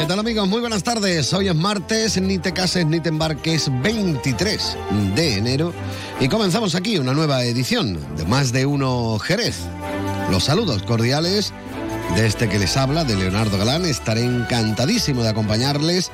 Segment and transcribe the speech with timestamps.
[0.00, 0.48] ¿Qué tal amigos?
[0.48, 1.30] Muy buenas tardes.
[1.34, 4.76] Hoy es martes, ni te cases ni te embarques, 23
[5.14, 5.74] de enero.
[6.18, 9.58] Y comenzamos aquí una nueva edición de Más de Uno Jerez.
[10.30, 11.52] Los saludos cordiales
[12.16, 13.84] de este que les habla, de Leonardo Galán.
[13.84, 16.10] Estaré encantadísimo de acompañarles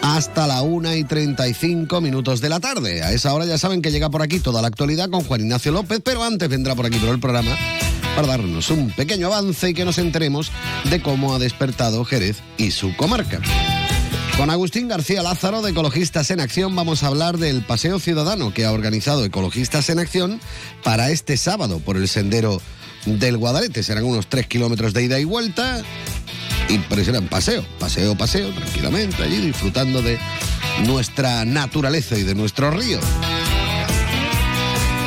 [0.00, 3.02] hasta la 1 y 35 minutos de la tarde.
[3.02, 5.72] A esa hora ya saben que llega por aquí toda la actualidad con Juan Ignacio
[5.72, 7.50] López, pero antes vendrá por aquí por el programa
[8.14, 10.50] para darnos un pequeño avance y que nos enteremos
[10.90, 13.40] de cómo ha despertado Jerez y su comarca.
[14.36, 18.64] Con Agustín García Lázaro de Ecologistas en Acción vamos a hablar del paseo ciudadano que
[18.64, 20.40] ha organizado Ecologistas en Acción
[20.82, 22.60] para este sábado por el sendero
[23.06, 23.82] del Guadalete.
[23.82, 25.82] Serán unos 3 kilómetros de ida y vuelta
[26.68, 30.18] y serán paseo, paseo, paseo, tranquilamente allí disfrutando de
[30.86, 32.98] nuestra naturaleza y de nuestro río.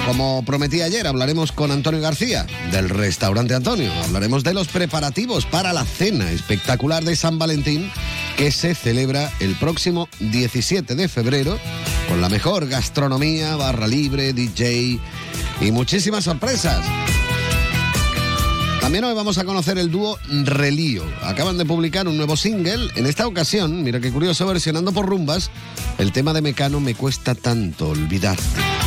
[0.08, 3.92] Como prometí ayer, hablaremos con Antonio García del restaurante Antonio.
[4.06, 7.92] Hablaremos de los preparativos para la cena espectacular de San Valentín
[8.38, 11.60] que se celebra el próximo 17 de febrero
[12.08, 14.98] con la mejor gastronomía, barra libre, DJ
[15.60, 16.80] y muchísimas sorpresas.
[18.80, 21.04] También hoy vamos a conocer el dúo Relío.
[21.22, 25.52] Acaban de publicar un nuevo single, en esta ocasión, mira qué curioso, versionando por rumbas
[25.98, 28.87] el tema de Mecano Me cuesta tanto olvidarte.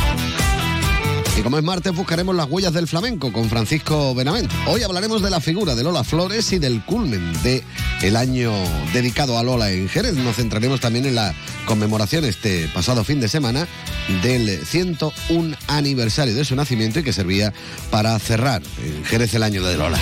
[1.37, 4.53] Y como es martes, buscaremos las huellas del flamenco con Francisco Benavente.
[4.67, 7.63] Hoy hablaremos de la figura de Lola Flores y del culmen de
[8.01, 8.51] el año
[8.93, 10.15] dedicado a Lola en Jerez.
[10.15, 11.33] Nos centraremos también en la
[11.65, 13.67] conmemoración este pasado fin de semana
[14.21, 17.53] del 101 aniversario de su nacimiento y que servía
[17.89, 19.99] para cerrar en Jerez el año de Lola.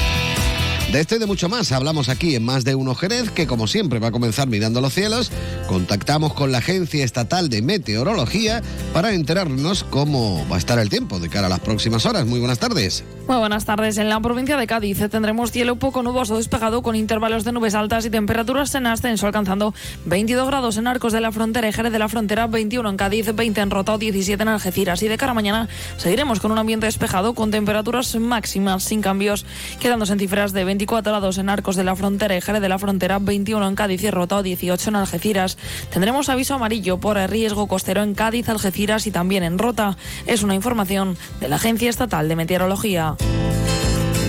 [0.92, 3.68] De esto y de mucho más hablamos aquí en Más de Uno Jerez, que como
[3.68, 5.32] siempre va a comenzar mirando los cielos.
[5.68, 11.20] Contactamos con la Agencia Estatal de Meteorología para enterarnos cómo va a estar el tiempo
[11.20, 12.26] de cara a las próximas horas.
[12.26, 13.04] Muy buenas tardes.
[13.28, 14.00] Muy buenas tardes.
[14.00, 18.04] En la provincia de Cádiz tendremos cielo poco nuboso despejado con intervalos de nubes altas
[18.08, 19.76] y temperaturas en ascenso alcanzando
[20.06, 23.36] 22 grados en Arcos de la Frontera y Jerez de la Frontera, 21 en Cádiz,
[23.36, 25.04] 20 en Rota, 17 en Algeciras.
[25.04, 29.46] Y de cara a mañana seguiremos con un ambiente despejado con temperaturas máximas sin cambios,
[29.80, 32.80] quedándose en cifras de 24 grados en Arcos de la Frontera y Jerez de la
[32.80, 35.58] Frontera, 21 en Cádiz y Rota, 18 en Algeciras.
[35.92, 39.98] Tendremos aviso amarillo por riesgo costero en Cádiz, Algeciras y también en Rota.
[40.26, 43.18] Es una información de la Agencia Estatal de Meteorología.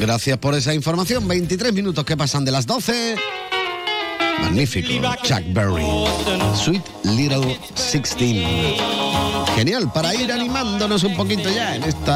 [0.01, 1.29] Gracias por esa información.
[1.29, 3.15] 23 minutos que pasan de las 12.
[4.41, 5.87] Magnífico, Chuck Berry.
[6.57, 8.45] Sweet Little 16.
[9.55, 12.13] Genial, para ir animándonos un poquito ya en este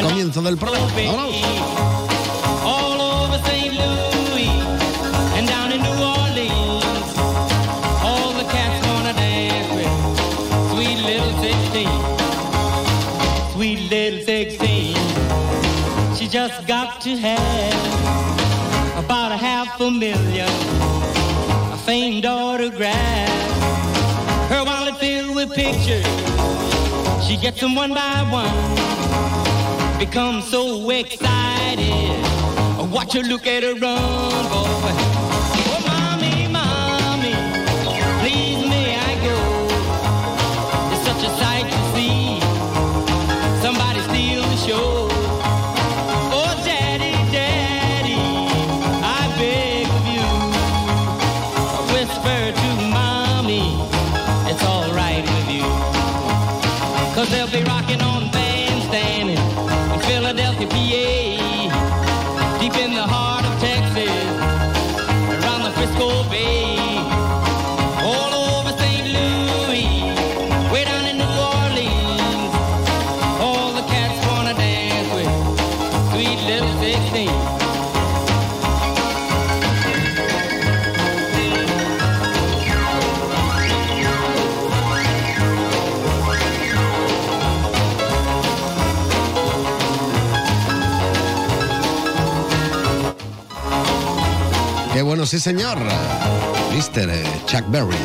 [0.00, 0.88] comienzo del programa.
[0.96, 1.95] Vámonos.
[17.06, 20.48] To have about a half a million
[21.72, 23.28] a famed autograph.
[24.50, 26.04] Her wallet filled with pictures.
[27.24, 32.24] She gets them one by one become so excited.
[32.80, 35.15] I watch her look at her run, boy.
[95.26, 95.78] Sí señor.
[96.72, 97.10] Mr.
[97.46, 97.96] Chuck Berry,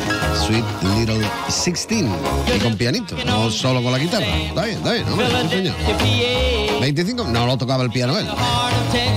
[0.46, 0.64] Sweet
[0.96, 2.04] Little 16.
[2.54, 4.26] Y con pianito, no solo con la guitarra.
[4.26, 5.04] Está bien, está bien,
[5.50, 5.74] sí, señor.
[6.80, 8.26] 25, no lo tocaba el piano él.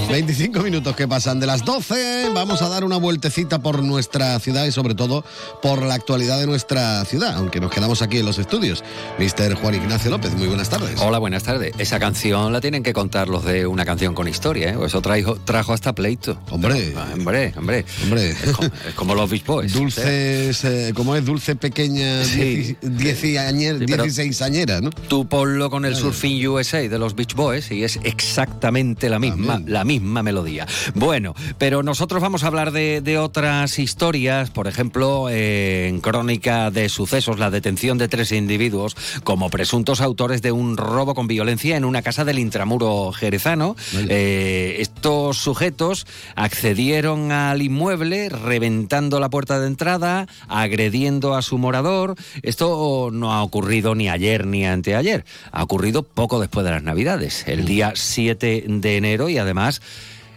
[0.10, 2.30] 25 minutos que pasan de las 12.
[2.34, 5.25] Vamos a dar una vueltecita por nuestra ciudad y sobre todo
[5.62, 8.84] por la actualidad de nuestra ciudad, aunque nos quedamos aquí en los estudios.
[9.18, 9.56] Mr.
[9.56, 11.00] Juan Ignacio López, muy buenas tardes.
[11.01, 11.74] Hola, buenas tardes.
[11.80, 14.78] Esa canción la tienen que contar los de una canción con historia, ¿eh?
[14.86, 16.38] Eso trajo, trajo hasta pleito.
[16.51, 16.94] Hombre.
[16.96, 17.86] Ah, Hombre, hombre.
[18.04, 18.32] Hombre.
[18.32, 19.74] Es como, es como los Beach Boys.
[19.74, 21.26] Dulces, eh, ¿cómo es?
[21.26, 22.40] Dulce pequeña, Sí.
[22.40, 24.90] dieci- dieci añer- Sí, pero- 16 añera, ¿no?
[24.90, 29.62] Tú ponlo con el Surfing USA de los Beach Boys y es exactamente la misma,
[29.66, 30.68] la misma melodía.
[30.94, 36.72] Bueno, pero nosotros vamos a hablar de, de otras historias, por ejemplo, eh, en crónica
[36.72, 41.78] de sucesos, la detención de tres individuos como presuntos autores de un robo con violencia
[41.78, 43.76] en una casa del intramuro jerezano.
[44.10, 46.06] Eh, estos sujetos
[46.36, 47.85] accedieron al inmueble
[48.30, 52.16] reventando la puerta de entrada, agrediendo a su morador.
[52.42, 55.26] Esto no ha ocurrido ni ayer ni anteayer.
[55.52, 59.82] Ha ocurrido poco después de las Navidades, el día 7 de enero y además...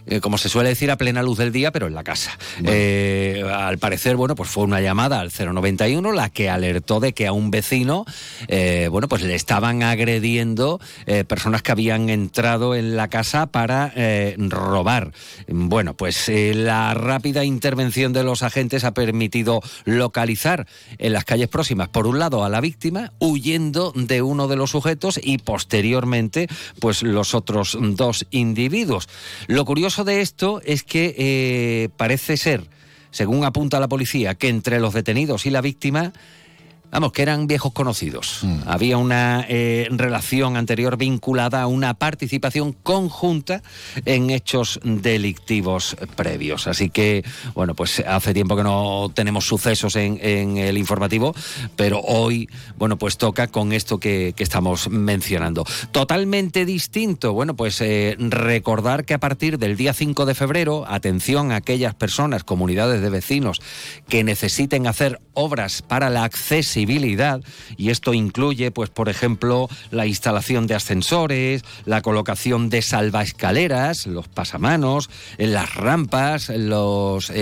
[0.09, 2.39] eh, como se suele decir, a plena luz del día, pero en la casa.
[2.65, 7.27] Eh, al parecer, bueno, pues fue una llamada al 091 la que alertó de que
[7.27, 8.05] a un vecino,
[8.49, 10.81] eh, bueno, pues le estaban agrediendo
[11.27, 13.93] personas que habían entrado en la casa para
[14.37, 15.13] robar.
[15.49, 20.67] Bueno, pues la rápida intervención de los agentes ha permitido localizar
[20.99, 24.71] en las calles próximas, por un lado, a la víctima, huyendo de uno de los
[24.71, 26.49] sujetos y posteriormente,
[26.81, 29.09] pues los otros dos individuos.
[29.47, 32.65] Lo curioso de esto es que eh, parece ser,
[33.11, 36.13] según apunta la policía, que entre los detenidos y la víctima
[36.91, 38.41] Vamos, que eran viejos conocidos.
[38.67, 43.63] Había una eh, relación anterior vinculada a una participación conjunta
[44.07, 46.67] en hechos delictivos previos.
[46.67, 47.25] Así que,
[47.55, 51.35] bueno, pues hace tiempo que no tenemos sucesos en, en el informativo,
[51.77, 52.49] pero hoy,
[52.79, 55.65] bueno, pues toca con esto que, que estamos mencionando.
[55.93, 61.53] Totalmente distinto, bueno, pues eh, recordar que a partir del día 5 de febrero, atención
[61.53, 63.61] a aquellas personas, comunidades de vecinos
[64.09, 66.78] que necesiten hacer obras para la accesibilidad
[67.77, 74.29] y esto incluye, pues, por ejemplo, la instalación de ascensores, la colocación de salvaescaleras, los
[74.29, 77.35] pasamanos, las rampas, los, eh,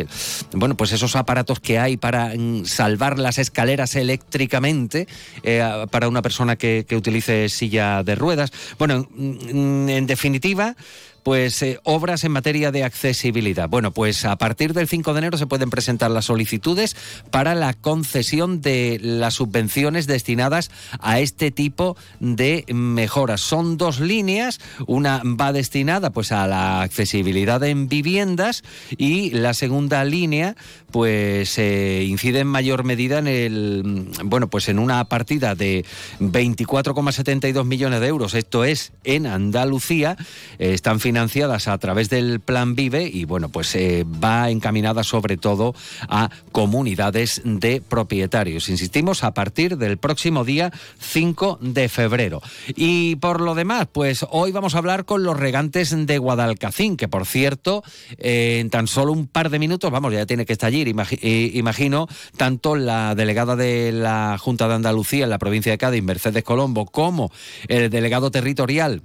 [0.00, 0.06] eh,
[0.52, 5.06] bueno, pues esos aparatos que hay para mm, salvar las escaleras eléctricamente
[5.42, 8.52] eh, para una persona que, utilice silla de ruedas.
[8.78, 10.76] Bueno, mm, en definitiva.
[11.24, 13.66] Pues eh, obras en materia de accesibilidad.
[13.68, 16.96] Bueno, pues a partir del 5 de enero se pueden presentar las solicitudes
[17.30, 23.40] para la concesión de las subvenciones destinadas a este tipo de mejoras.
[23.40, 28.62] Son dos líneas, una va destinada pues a la accesibilidad en viviendas
[28.98, 30.56] y la segunda línea
[30.90, 35.86] pues eh, incide en mayor medida en el bueno, pues en una partida de
[36.20, 38.34] 24,72 millones de euros.
[38.34, 40.18] Esto es en Andalucía,
[40.58, 45.72] están financiadas a través del Plan Vive y bueno, pues eh, va encaminada sobre todo
[46.08, 48.68] a comunidades de propietarios.
[48.68, 52.42] Insistimos, a partir del próximo día 5 de febrero.
[52.74, 57.06] Y por lo demás, pues hoy vamos a hablar con los regantes de Guadalcacín, que
[57.06, 57.84] por cierto,
[58.18, 61.52] eh, en tan solo un par de minutos, vamos, ya tiene que estallar, imagi- eh,
[61.54, 66.42] imagino, tanto la delegada de la Junta de Andalucía en la provincia de Cádiz, Mercedes
[66.42, 67.30] Colombo, como
[67.68, 69.02] el delegado territorial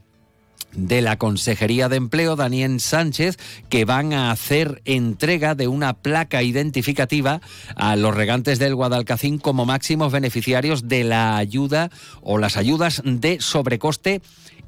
[0.73, 3.37] de la Consejería de Empleo, Daniel Sánchez,
[3.69, 7.41] que van a hacer entrega de una placa identificativa
[7.75, 11.89] a los regantes del Guadalcacín como máximos beneficiarios de la ayuda
[12.21, 14.21] o las ayudas de sobrecoste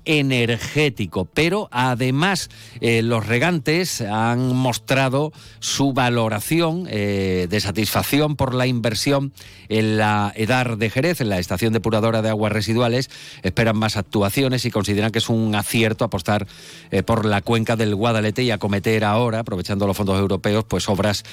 [0.06, 1.26] energético.
[1.26, 9.34] Pero además eh, los regantes han mostrado su valoración eh, de satisfacción por la inversión
[9.70, 13.10] en la EDAR de Jerez, en la estación depuradora de aguas residuales.
[13.44, 16.48] Esperan más actuaciones y consideran que es un acierto apostar
[16.92, 21.24] eh, por la cuenca del Guadalete y acometer ahora, aprovechando los fondos europeos, pues obras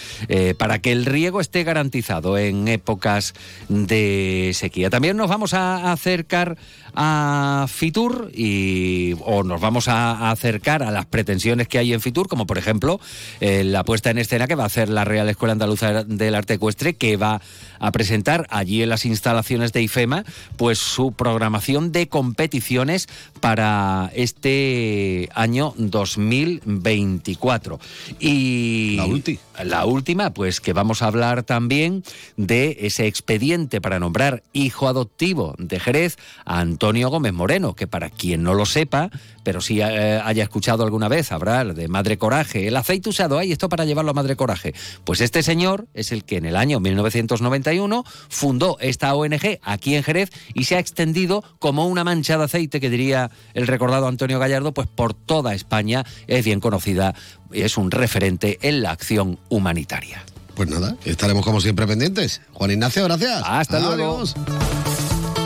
[0.59, 3.35] para que el riego esté garantizado en épocas
[3.69, 4.91] de sequía.
[4.91, 6.57] También nos vamos a acercar
[7.01, 12.27] a Fitur y o nos vamos a acercar a las pretensiones que hay en Fitur,
[12.27, 12.99] como por ejemplo
[13.41, 16.55] eh, la puesta en escena que va a hacer la Real Escuela Andaluza del Arte
[16.55, 17.41] Ecuestre, que va
[17.79, 20.25] a presentar allí en las instalaciones de IFEMA,
[20.57, 23.07] pues su programación de competiciones
[23.41, 27.79] para este año 2024.
[28.19, 29.39] Y La ulti.
[29.65, 32.03] La última, pues que vamos a hablar también
[32.37, 38.11] de ese expediente para nombrar hijo adoptivo de Jerez a Antonio Gómez Moreno, que para
[38.11, 39.11] quien no lo sepa,
[39.43, 43.53] pero si eh, haya escuchado alguna vez hablar de Madre Coraje, el aceite usado, hay
[43.53, 44.75] esto para llevarlo a Madre Coraje.
[45.05, 50.03] Pues este señor es el que en el año 1991 fundó esta ONG aquí en
[50.03, 54.39] Jerez y se ha extendido como una mancha de aceite que diría el recordado Antonio
[54.39, 57.15] Gallardo, pues por toda España es bien conocida,
[57.53, 60.25] es un referente en la acción humanitaria.
[60.55, 62.41] Pues nada, estaremos como siempre pendientes.
[62.53, 63.43] Juan Ignacio, gracias.
[63.45, 64.25] Hasta luego.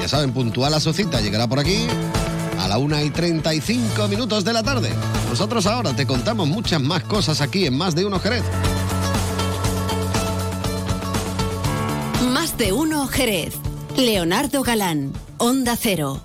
[0.01, 1.87] Ya saben, puntual a su cita, llegará por aquí
[2.59, 4.91] a la 1 y 35 minutos de la tarde.
[5.29, 8.43] Nosotros ahora te contamos muchas más cosas aquí en Más de Uno Jerez.
[12.33, 13.55] Más de uno Jerez.
[13.97, 16.25] Leonardo Galán, Onda Cero.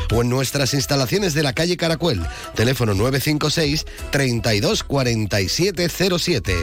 [0.13, 2.21] o en nuestras instalaciones de la calle Caracuel.
[2.55, 6.55] Teléfono 956 32 47 07.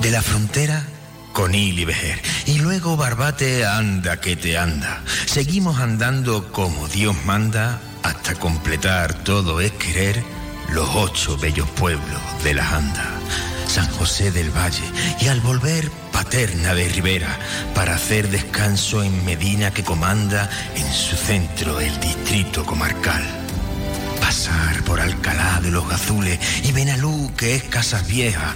[0.00, 0.86] De la frontera
[1.32, 2.20] con y Vejer.
[2.46, 5.02] Y luego Barbate anda que te anda.
[5.26, 10.22] Seguimos andando como Dios manda hasta completar todo es querer
[10.70, 13.12] los ocho bellos pueblos de la Anda.
[13.66, 14.84] San José del Valle
[15.20, 17.38] y al volver Paterna de Rivera
[17.74, 23.22] para hacer descanso en Medina que comanda en su centro el distrito comarcal.
[24.20, 28.54] Pasar por Alcalá de los Gazules y Benalú que es Casas Viejas,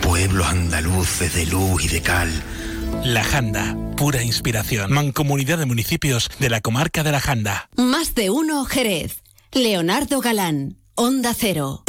[0.00, 2.30] pueblos andaluces de luz y de cal.
[3.04, 4.92] La Janda, pura inspiración.
[4.92, 7.68] Mancomunidad de municipios de la comarca de la Janda.
[7.76, 9.22] Más de uno Jerez.
[9.52, 11.82] Leonardo Galán, Onda Cero.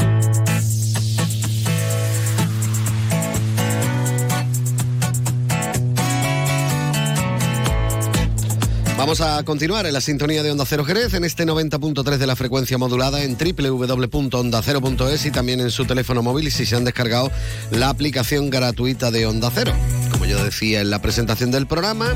[8.98, 12.36] Vamos a continuar en la sintonía de Onda Cero Jerez en este 90.3 de la
[12.36, 17.30] frecuencia modulada en www.ondacero.es y también en su teléfono móvil si se han descargado
[17.70, 19.74] la aplicación gratuita de Onda Cero.
[20.12, 22.12] Como yo decía en la presentación del programa,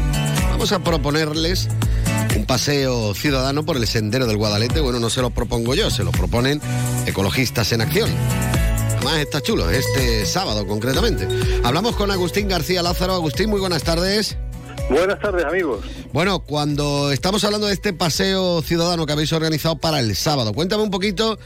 [0.49, 1.67] vamos a proponerles
[2.49, 4.81] paseo ciudadano por el sendero del Guadalete.
[4.81, 6.59] Bueno, no se lo propongo yo, se lo proponen
[7.05, 8.09] ecologistas en acción.
[8.95, 11.27] Además está chulo, este sábado concretamente.
[11.63, 13.13] Hablamos con Agustín García Lázaro.
[13.13, 14.35] Agustín, muy buenas tardes.
[14.89, 15.85] Buenas tardes, amigos.
[16.11, 20.81] Bueno, cuando estamos hablando de este paseo ciudadano que habéis organizado para el sábado, cuéntame
[20.81, 21.37] un poquito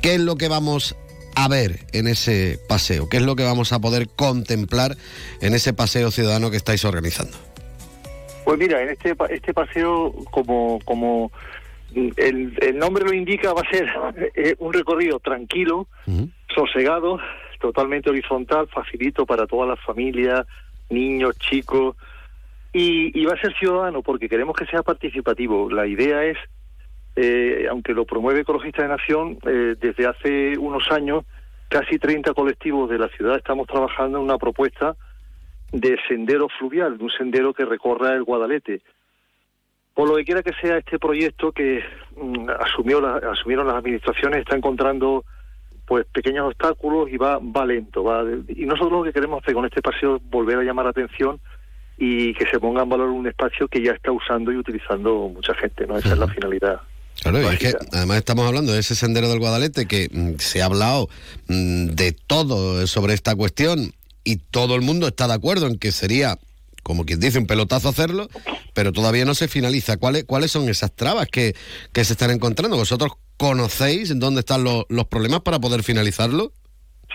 [0.00, 0.96] qué es lo que vamos
[1.34, 4.96] a ver en ese paseo, qué es lo que vamos a poder contemplar
[5.42, 7.49] en ese paseo ciudadano que estáis organizando.
[8.50, 11.30] Pues mira, en este este paseo, como como
[11.94, 13.88] el, el nombre lo indica, va a ser
[14.34, 15.86] eh, un recorrido tranquilo,
[16.52, 17.20] sosegado,
[17.60, 20.48] totalmente horizontal, facilito para todas las familias,
[20.88, 21.94] niños, chicos,
[22.72, 25.70] y, y va a ser ciudadano porque queremos que sea participativo.
[25.70, 26.36] La idea es,
[27.14, 31.24] eh, aunque lo promueve Ecologistas de Nación, eh, desde hace unos años,
[31.68, 34.96] casi 30 colectivos de la ciudad estamos trabajando en una propuesta
[35.72, 38.80] de sendero fluvial, de un sendero que recorra el Guadalete.
[39.94, 41.82] Por lo que quiera que sea este proyecto que
[42.16, 45.24] mm, asumió la- asumieron las administraciones, está encontrando
[45.86, 48.04] pues pequeños obstáculos y va, va lento.
[48.04, 50.92] Va, y nosotros lo que queremos hacer con este paseo es volver a llamar la
[50.92, 51.40] atención
[51.98, 55.52] y que se ponga en valor un espacio que ya está usando y utilizando mucha
[55.54, 55.98] gente, ¿no?
[55.98, 56.80] Esa es la finalidad.
[57.20, 60.62] Claro, y es que además estamos hablando de ese sendero del Guadalete que mm, se
[60.62, 61.08] ha hablado
[61.48, 63.90] mm, de todo sobre esta cuestión
[64.24, 66.38] y todo el mundo está de acuerdo en que sería,
[66.82, 68.28] como quien dice, un pelotazo hacerlo,
[68.74, 69.96] pero todavía no se finaliza.
[69.96, 71.54] ¿Cuáles, cuáles son esas trabas que,
[71.92, 72.76] que se están encontrando?
[72.76, 76.52] ¿Vosotros conocéis dónde están los, los problemas para poder finalizarlo?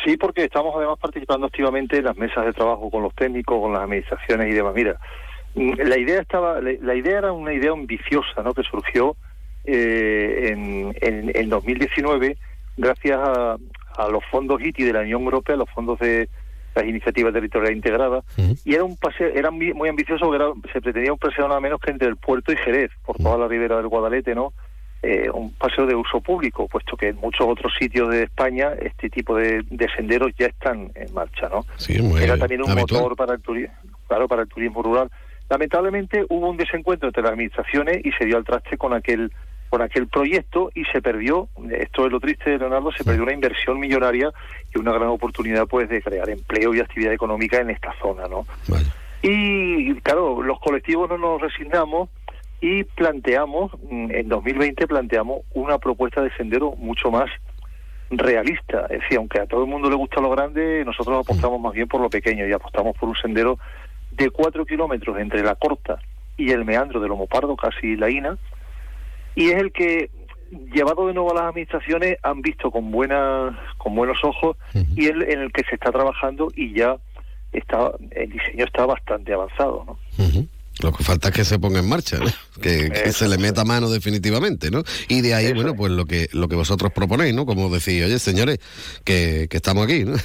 [0.03, 3.73] Sí, porque estamos además participando activamente en las mesas de trabajo con los técnicos, con
[3.73, 4.73] las administraciones y demás.
[4.75, 4.99] Mira,
[5.55, 8.53] mm, la idea estaba, la idea era una idea ambiciosa, ¿no?
[8.53, 9.15] Que surgió
[9.63, 12.37] eh, en, en, en 2019
[12.77, 13.57] gracias a,
[13.97, 16.29] a los fondos ITI de la Unión Europea, los fondos de
[16.75, 18.23] las iniciativas territoriales integradas,
[18.65, 21.59] y era un paseo, era muy muy ambicioso, porque era- se pretendía un paseo nada
[21.61, 24.53] menos que entre el puerto y Jerez, por toda la ribera del Guadalete, ¿no?
[25.01, 29.09] Eh, un paseo de uso público, puesto que en muchos otros sitios de España este
[29.09, 31.63] tipo de, de senderos ya están en marcha, ¿no?
[31.77, 33.01] Sí, muy Era también un habitual.
[33.03, 33.73] motor para el turismo,
[34.07, 35.09] claro, para el turismo rural.
[35.49, 39.31] Lamentablemente hubo un desencuentro entre las administraciones y se dio al traste con aquel
[39.75, 43.33] con aquel proyecto y se perdió, esto es lo triste de Leonardo, se perdió una
[43.33, 44.31] inversión millonaria
[44.73, 48.45] y una gran oportunidad pues de crear empleo y actividad económica en esta zona, ¿no?
[49.21, 52.07] Y claro, los colectivos no nos resignamos
[52.61, 57.29] y planteamos, mm, en 2020 planteamos una propuesta de sendero mucho más
[58.09, 58.85] realista.
[58.89, 61.89] Es decir, aunque a todo el mundo le gusta lo grande, nosotros apostamos más bien
[61.89, 63.59] por lo pequeño y apostamos por un sendero
[64.11, 65.99] de cuatro kilómetros entre la corta
[66.37, 68.37] y el meandro del Lomopardo, casi la INA,
[69.35, 70.09] y es el que
[70.73, 74.57] llevado de nuevo a las administraciones han visto con buena con buenos ojos
[74.95, 76.95] y el, en el que se está trabajando y ya
[77.51, 80.23] está el diseño está bastante avanzado ¿no?
[80.23, 80.47] Ujú.
[80.83, 82.25] Lo que falta es que se ponga en marcha, ¿no?
[82.61, 84.83] que, que se le meta mano definitivamente, ¿no?
[85.07, 85.77] Y de ahí, Eso bueno, es.
[85.77, 87.45] pues lo que lo que vosotros proponéis, ¿no?
[87.45, 88.59] Como decís, oye, señores,
[89.05, 90.15] que, que estamos aquí, ¿no?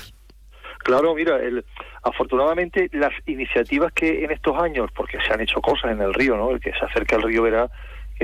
[0.81, 1.65] Claro, mira, el,
[2.03, 6.37] afortunadamente las iniciativas que en estos años, porque se han hecho cosas en el río,
[6.37, 6.51] ¿no?
[6.51, 7.71] El que se acerca al río verá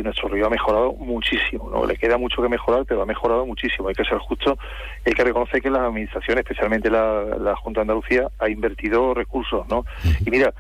[0.03, 1.87] nuestro río ha mejorado muchísimo, ¿no?
[1.87, 3.89] Le queda mucho que mejorar, pero ha mejorado muchísimo.
[3.89, 4.59] Hay que ser justo,
[5.05, 9.67] hay que reconocer que las administraciones, especialmente la, la Junta de Andalucía, ha invertido recursos,
[9.69, 9.85] ¿no?
[10.25, 10.53] Y mira,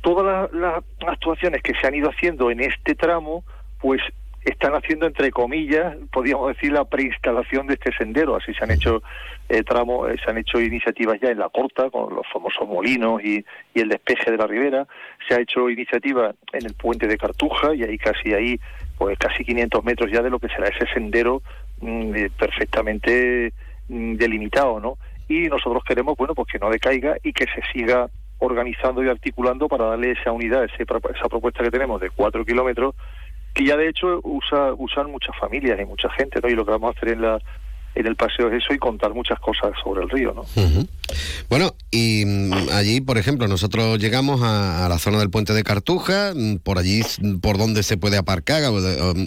[0.00, 3.44] todas las, las actuaciones que se han ido haciendo en este tramo,
[3.80, 4.00] pues
[4.44, 9.02] están haciendo entre comillas, podríamos decir la preinstalación de este sendero, así se han hecho
[9.48, 13.22] eh, tramos, eh, se han hecho iniciativas ya en la corta con los famosos molinos
[13.22, 14.86] y, y el despeje de la ribera,
[15.28, 18.60] se ha hecho iniciativa en el puente de Cartuja y ahí casi ahí
[18.98, 21.42] pues casi 500 metros ya de lo que será ese sendero
[21.80, 23.52] mm, eh, perfectamente
[23.88, 24.98] mm, delimitado, ¿no?
[25.28, 29.68] Y nosotros queremos, bueno, pues que no decaiga y que se siga organizando y articulando
[29.68, 32.94] para darle esa unidad, ese esa propuesta que tenemos de cuatro kilómetros,
[33.58, 36.48] que ya de hecho usa, usan muchas familias y mucha gente, ¿no?
[36.48, 37.38] Y lo que vamos a hacer en la
[37.94, 40.42] en el paseo es eso y contar muchas cosas sobre el río, ¿no?
[40.42, 40.86] Ujú.
[41.48, 45.64] Bueno, y mm, allí, por ejemplo, nosotros llegamos a, a la zona del puente de
[45.64, 48.62] Cartuja, mm, por allí, mm, ¿por dónde se puede aparcar?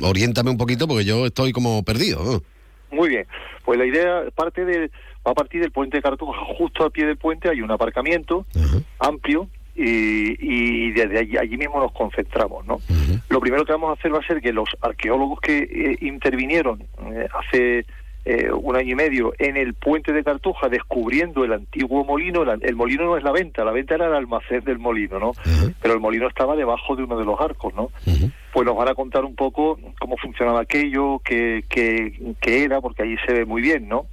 [0.04, 2.24] Oriéntame un poquito porque yo estoy como perdido.
[2.24, 2.98] ¿no?
[2.98, 3.28] Muy bien,
[3.66, 4.90] pues la idea parte de
[5.28, 8.46] va a partir del puente de Cartuja, justo al pie del puente hay un aparcamiento
[9.00, 12.80] amplio y, y desde allí, allí mismo nos concentramos, ¿no?
[13.30, 16.84] Lo primero que vamos a hacer va a ser que los arqueólogos que eh, intervinieron
[17.14, 17.86] eh, hace
[18.24, 22.76] eh, un año y medio en el puente de Cartuja descubriendo el antiguo molino, el
[22.76, 25.32] molino no es la venta, la venta era el almacén del molino, ¿no?
[25.82, 27.90] Pero el molino estaba debajo de uno de los arcos, ¿no?
[28.54, 33.04] Pues nos van a contar un poco cómo funcionaba aquello, qué, qué, qué era, porque
[33.04, 34.06] allí se ve muy bien, ¿no?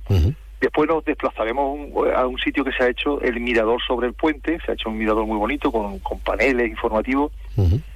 [0.61, 4.15] Después nos desplazaremos un- a un sitio que se ha hecho el mirador sobre el
[4.15, 7.33] puente, se ha hecho un mirador muy bonito con, con paneles informativos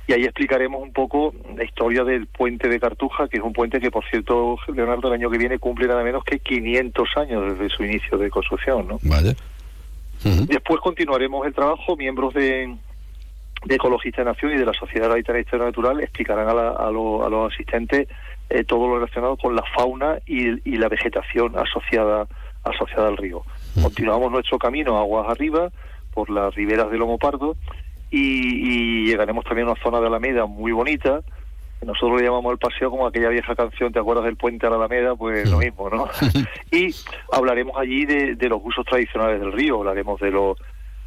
[0.09, 3.81] y ahí explicaremos un poco la historia del puente de Cartuja, que es un puente
[3.81, 7.69] que, por cierto, Leonardo, el año que viene cumple nada menos que 500 años desde
[7.75, 8.99] su inicio de construcción, ¿no?
[9.03, 9.35] Vaya.
[10.47, 12.75] Después continuaremos el trabajo, miembros de,
[13.65, 16.71] de Ecologista de Nación y de la Sociedad Gaditana de Historia Natural explicarán a, la-
[16.71, 18.09] a lo- a los asistentes
[18.51, 22.27] eh, todo lo relacionado con la fauna y, y la vegetación asociada,
[22.65, 23.43] asociada al río.
[23.81, 25.71] Continuamos nuestro camino aguas arriba
[26.13, 27.57] por las riberas del Lomo Pardo
[28.11, 31.21] y, y llegaremos también a una zona de Alameda muy bonita.
[31.85, 34.77] Nosotros le llamamos el paseo como aquella vieja canción, ¿te acuerdas del puente a la
[34.77, 35.17] Alameda?
[35.17, 36.09] Pues lo mismo, ¿no?
[36.71, 36.95] y
[37.33, 40.59] hablaremos allí de, de los usos tradicionales del río, hablaremos de los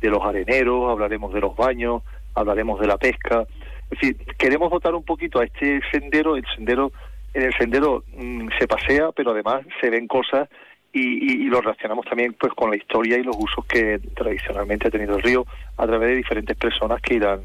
[0.02, 3.46] de los areneros, hablaremos de los baños, hablaremos de la pesca.
[3.90, 6.92] Es decir, queremos dotar un poquito a este sendero, el sendero,
[7.34, 10.50] en el sendero mm, se pasea, pero además se ven cosas
[11.00, 14.92] y, y- lo relacionamos también pues con la historia y los usos que tradicionalmente ha
[14.92, 15.46] tenido el río
[15.78, 17.42] a través de diferentes personas que irán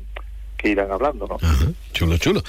[0.57, 1.39] que irán hablando, ¿no?
[1.93, 2.43] Chulo, chulo.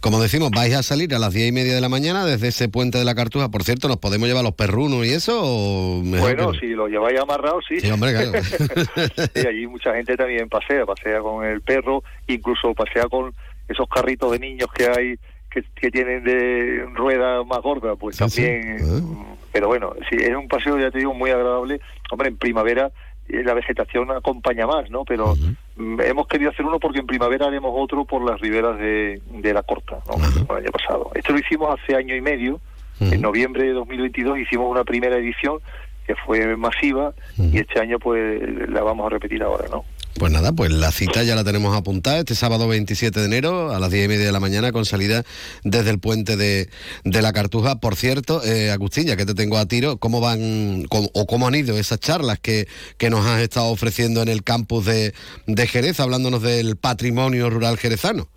[0.00, 2.68] Como decimos, vais a salir a las diez y media de la mañana desde ese
[2.68, 3.48] puente de la Cartuja.
[3.48, 5.40] Por cierto, ¿nos podemos llevar los perrunos y eso?
[5.42, 7.80] O Bueno, que si lo lleváis amarrado, sí.
[7.80, 8.32] Sí, hombre, claro.
[9.34, 13.32] y allí mucha gente también pasea, pasea con el perro, incluso pasea con
[13.66, 15.18] esos carritos de niños que hay
[15.54, 18.42] que, que tienen de ruedas más gordas, pues Sí, sí.
[18.42, 18.76] también.
[18.82, 19.34] Ah.
[19.52, 21.80] Pero bueno, sí, es un paseo, ya te digo, muy agradable.
[22.10, 22.90] Hombre, en primavera
[23.28, 25.04] eh, la vegetación acompaña más, ¿no?
[25.04, 25.34] Pero
[25.76, 29.54] mm, hemos querido hacer uno porque en primavera haremos otro por las riberas de, de
[29.54, 30.16] la Corta, ¿no?
[30.56, 31.10] El año pasado.
[31.14, 32.60] Esto lo hicimos hace año y medio.
[33.00, 35.58] En noviembre de 2022 hicimos una primera edición
[36.06, 39.84] que fue masiva y este año pues la vamos a repetir ahora, ¿no?
[40.18, 43.80] Pues nada, pues la cita ya la tenemos apuntada este sábado 27 de enero a
[43.80, 45.24] las 10 y media de la mañana con salida
[45.64, 46.68] desde el puente de,
[47.04, 47.80] de la Cartuja.
[47.80, 51.48] Por cierto, eh, Agustín, ya que te tengo a tiro, ¿cómo van cómo- o cómo
[51.48, 55.14] han ido esas charlas que, que nos has estado ofreciendo en el campus de,
[55.48, 58.28] de Jerez, hablándonos del patrimonio rural jerezano?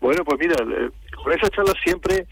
[0.00, 0.88] Bueno, pues mira, eh,
[1.22, 2.26] con esas charlas siempre,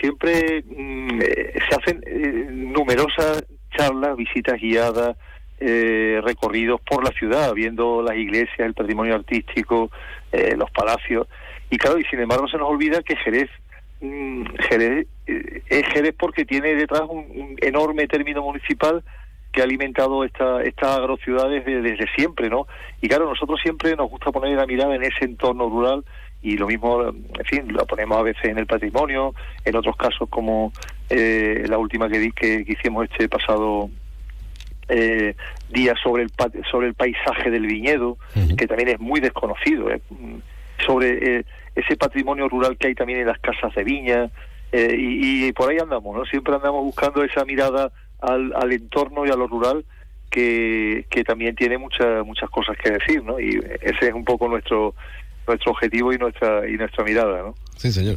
[0.00, 3.42] siempre mm, eh, se hacen eh, numerosas
[3.76, 5.16] charlas, visitas guiadas,
[5.60, 9.90] eh, recorridos por la ciudad, viendo las iglesias, el patrimonio artístico,
[10.32, 11.26] eh, los palacios.
[11.70, 13.50] Y claro, y sin embargo se nos olvida que Jerez,
[14.00, 19.02] mm, Jerez eh, es Jerez porque tiene detrás un, enorme término municipal
[19.52, 22.66] que ha alimentado esta, estas agrociudades de- desde siempre, ¿no?
[23.00, 26.04] Y claro, nosotros siempre nos gusta poner la mirada en ese entorno rural
[26.40, 30.28] y lo mismo, en fin, lo ponemos a veces en el patrimonio, en otros casos
[30.28, 30.72] como
[31.10, 33.90] eh, la última que, di, que hicimos este pasado
[34.88, 35.34] eh,
[35.70, 36.30] día sobre el
[36.70, 38.18] sobre el paisaje del viñedo,
[38.56, 40.00] que también es muy desconocido, eh,
[40.86, 44.30] sobre eh, ese patrimonio rural que hay también en las casas de viña,
[44.72, 46.24] eh, y, y por ahí andamos, ¿no?
[46.26, 49.84] Siempre andamos buscando esa mirada al, al entorno y a lo rural
[50.30, 53.40] que, que también tiene muchas muchas cosas que decir, ¿no?
[53.40, 54.94] Y ese es un poco nuestro
[55.46, 57.54] nuestro objetivo y nuestra y nuestra mirada, ¿no?
[57.76, 58.16] Sí, señor.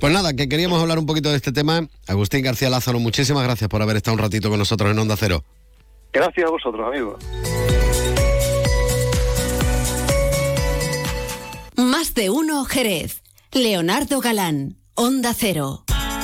[0.00, 1.86] Pues nada, que queríamos hablar un poquito de este tema.
[2.08, 5.44] Agustín García Lázaro, muchísimas gracias por haber estado un ratito con nosotros en Onda Cero.
[6.12, 7.24] Gracias a vosotros, amigos.
[11.76, 13.22] Más de uno Jerez.
[13.52, 15.81] Leonardo Galán, Onda Cero.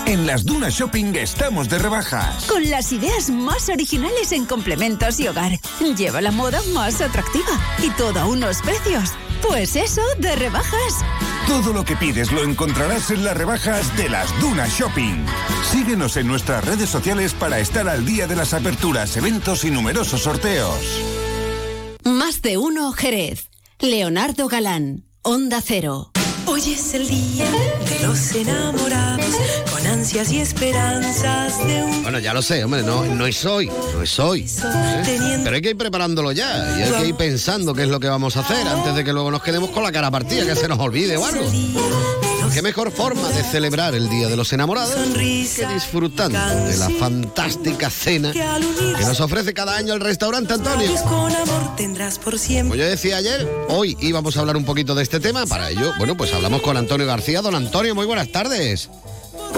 [0.08, 2.46] En las Dunas Shopping estamos de rebajas.
[2.46, 5.60] Con las ideas más originales en complementos y hogar.
[5.98, 7.50] Lleva la moda más atractiva
[7.84, 9.10] y todo a unos precios.
[9.46, 11.04] Pues eso, de rebajas.
[11.46, 15.26] Todo lo que pides lo encontrarás en las rebajas de las Dunas Shopping.
[15.70, 20.22] Síguenos en nuestras redes sociales para estar al día de las aperturas, eventos y numerosos
[20.22, 21.02] sorteos.
[22.04, 23.50] Más de uno Jerez.
[23.78, 26.12] Leonardo Galán, Onda Cero.
[26.50, 29.36] Hoy es el día de los enamorados,
[29.98, 34.00] ansias y esperanzas de un Bueno, ya lo sé, hombre, no, no es hoy, no
[34.00, 34.46] es hoy.
[34.62, 35.40] ¿eh?
[35.42, 38.06] Pero hay que ir preparándolo ya y hay que ir pensando qué es lo que
[38.06, 40.68] vamos a hacer antes de que luego nos quedemos con la cara partida, que se
[40.68, 41.44] nos olvide o algo.
[42.54, 47.90] ¿Qué mejor forma de celebrar el Día de los Enamorados que disfrutando de la fantástica
[47.90, 50.90] cena que nos ofrece cada año el restaurante Antonio?
[51.04, 55.44] Como yo decía ayer, hoy íbamos a hablar un poquito de este tema.
[55.46, 57.42] Para ello, bueno, pues hablamos con Antonio García.
[57.42, 58.88] Don Antonio, muy buenas tardes.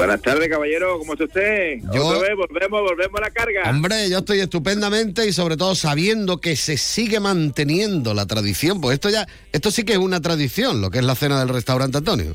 [0.01, 0.99] Buenas tardes, caballero.
[0.99, 1.77] ¿Cómo está usted?
[1.93, 3.69] Yo- Otra vez, volvemos, volvemos a la carga.
[3.69, 8.81] Hombre, yo estoy estupendamente y sobre todo sabiendo que se sigue manteniendo la tradición.
[8.81, 11.51] Pues esto ya, esto sí que es una tradición, lo que es la cena del
[11.51, 12.35] restaurante Antonio.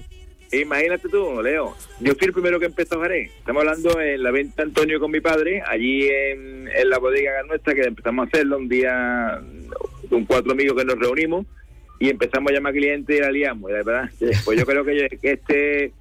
[0.52, 1.76] Imagínate tú, Leo.
[2.02, 3.32] Yo fui el primero que empezó a Jerez.
[3.40, 7.74] Estamos hablando en la venta Antonio con mi padre, allí en, en la bodega nuestra,
[7.74, 9.42] que empezamos a hacerlo un día
[10.08, 11.48] con cuatro amigos que nos reunimos
[12.00, 13.72] y empezamos a llamar clientes y la liamos.
[13.72, 14.10] Y la verdad,
[14.46, 15.94] pues yo creo que, que este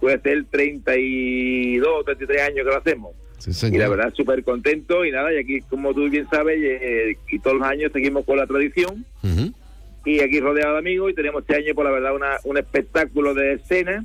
[0.00, 3.12] puede ser 32, 33 años que lo hacemos.
[3.74, 5.04] Y la verdad, súper contento.
[5.04, 8.36] Y nada, y aquí, como tú bien sabes, eh, y todos los años seguimos con
[8.38, 9.04] la tradición.
[10.04, 11.10] Y aquí rodeado de amigos.
[11.10, 14.04] Y tenemos este año, por la verdad, una, un espectáculo de escena.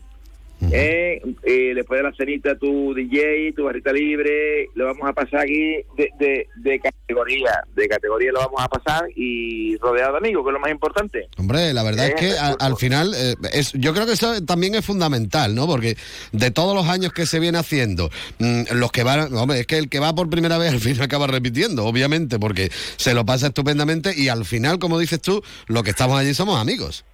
[0.62, 4.70] Eh, eh, después de la cenita, tu DJ, tu barrita libre.
[4.76, 7.64] Lo vamos a pasar aquí de, de, de categoría.
[7.76, 9.08] De categoría lo vamos a pasar.
[9.16, 11.28] Y rodeado de amigos, que es lo más importante.
[11.38, 14.76] Hombre, la verdad es que al, al final, eh, es, yo creo que eso también
[14.76, 15.68] es fundamental, ¿no?
[15.68, 15.98] Porque
[16.32, 19.78] de todos los años que se viene haciendo, mm, los que van, hombre, es que
[19.78, 23.48] el que va por primera vez al final acaba repitiendo, obviamente, porque se lo pasa
[23.48, 27.06] estupendamente y al final, como dices tú, lo que estamos allí somos amigos.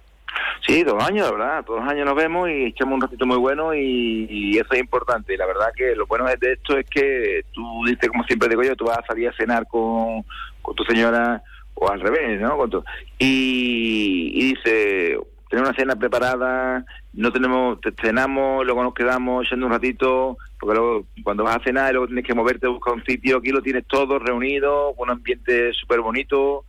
[0.66, 1.64] Sí, dos años, de verdad.
[1.64, 5.34] Todos los años nos vemos y echamos un ratito muy bueno y, eso es importante.
[5.34, 8.62] Y la verdad que lo bueno de esto es que tú dices, como siempre digo
[8.62, 10.24] yo, tú vas a salir a cenar con,
[10.74, 11.42] tu señora
[11.74, 12.56] o al revés, ¿no?
[12.56, 12.70] Con
[13.18, 15.18] y, y dice,
[15.50, 20.76] tener una cena preparada, no tenemos, te cenamos, luego nos quedamos echando un ratito, porque
[20.76, 23.86] luego cuando vas a cenar luego tienes que moverte buscar un sitio, aquí lo tienes
[23.86, 26.64] todo reunido, con un ambiente súper bonito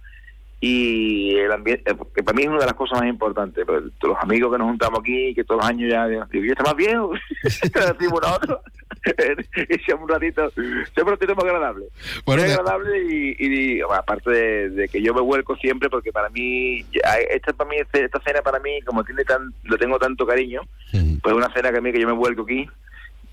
[0.68, 3.84] y el ambiente, eh, que para mí es una de las cosas más importantes, pues,
[4.00, 6.64] todos los amigos que nos juntamos aquí, que todos los años ya, digo, ¿y está
[6.64, 7.12] más viejo?
[7.44, 8.62] decimos nosotros,
[9.70, 11.86] y echamos un ratito, siempre un ratito muy agradable,
[12.26, 16.30] Bueno, agradable y, y, bueno, aparte de, de que yo me vuelco siempre, porque para
[16.30, 16.84] mí,
[17.30, 21.32] esta para mí, esta cena para mí, como tiene tan, lo tengo tanto cariño, pues
[21.32, 22.68] es una cena que a mí que yo me vuelco aquí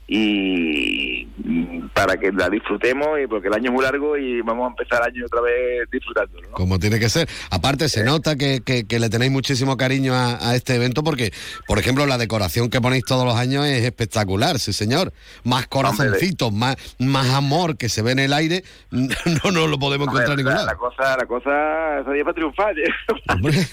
[0.08, 4.64] y mm, para que la disfrutemos y porque el año es muy largo y vamos
[4.66, 6.48] a empezar el año otra vez disfrutándolo.
[6.50, 6.54] ¿no?
[6.56, 7.28] Como tiene que ser.
[7.50, 11.32] Aparte, se nota que, que- que le tenéis muchísimo cariño a, a este evento porque,
[11.66, 15.12] por ejemplo, la decoración que ponéis todos los años es espectacular, sí señor.
[15.44, 20.08] Más corazoncitos, más, más amor que se ve en el aire, no nos lo podemos
[20.08, 20.66] encontrar en ningún la, lado.
[20.66, 22.74] la cosa, la cosa, ese día para triunfar.
[22.78, 22.84] ¿eh?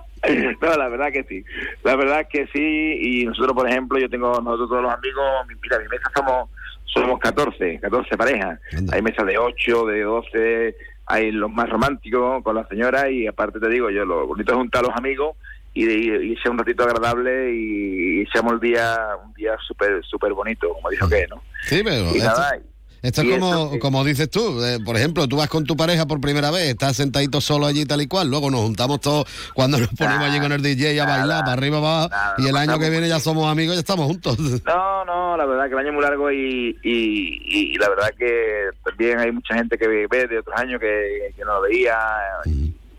[0.60, 1.44] no, la verdad que sí.
[1.84, 2.98] La verdad que sí.
[3.00, 6.48] Y nosotros, por ejemplo, yo tengo, nosotros todos los amigos, mi- mira, mi mesa somos
[6.92, 8.58] somos 14, 14 parejas.
[8.92, 13.60] Hay mesas de 8, de 12, hay los más románticos con la señora y aparte
[13.60, 15.36] te digo yo, lo bonito es juntar a los amigos
[15.72, 20.04] y, y, y sea un ratito agradable y, y echamos el día, un día súper
[20.04, 21.40] súper bonito, como dijo que, ¿no?
[21.62, 22.58] Sí, pero Y nada,
[23.02, 24.62] esto es como, como dices tú.
[24.64, 27.84] eh, por ejemplo, tú vas con tu pareja por primera vez, estás sentadito solo allí
[27.86, 31.06] tal y cual, luego nos juntamos todos cuando nos ponemos allí con el DJ a
[31.06, 34.06] bailar, para arriba, para abajo, y el año que viene ya somos amigos, ya estamos
[34.06, 34.36] juntos.
[34.66, 38.10] No, no, la verdad que el año es muy largo y, y, y la verdad
[38.16, 41.96] que también hay mucha gente que ve de otros años que, que no lo veía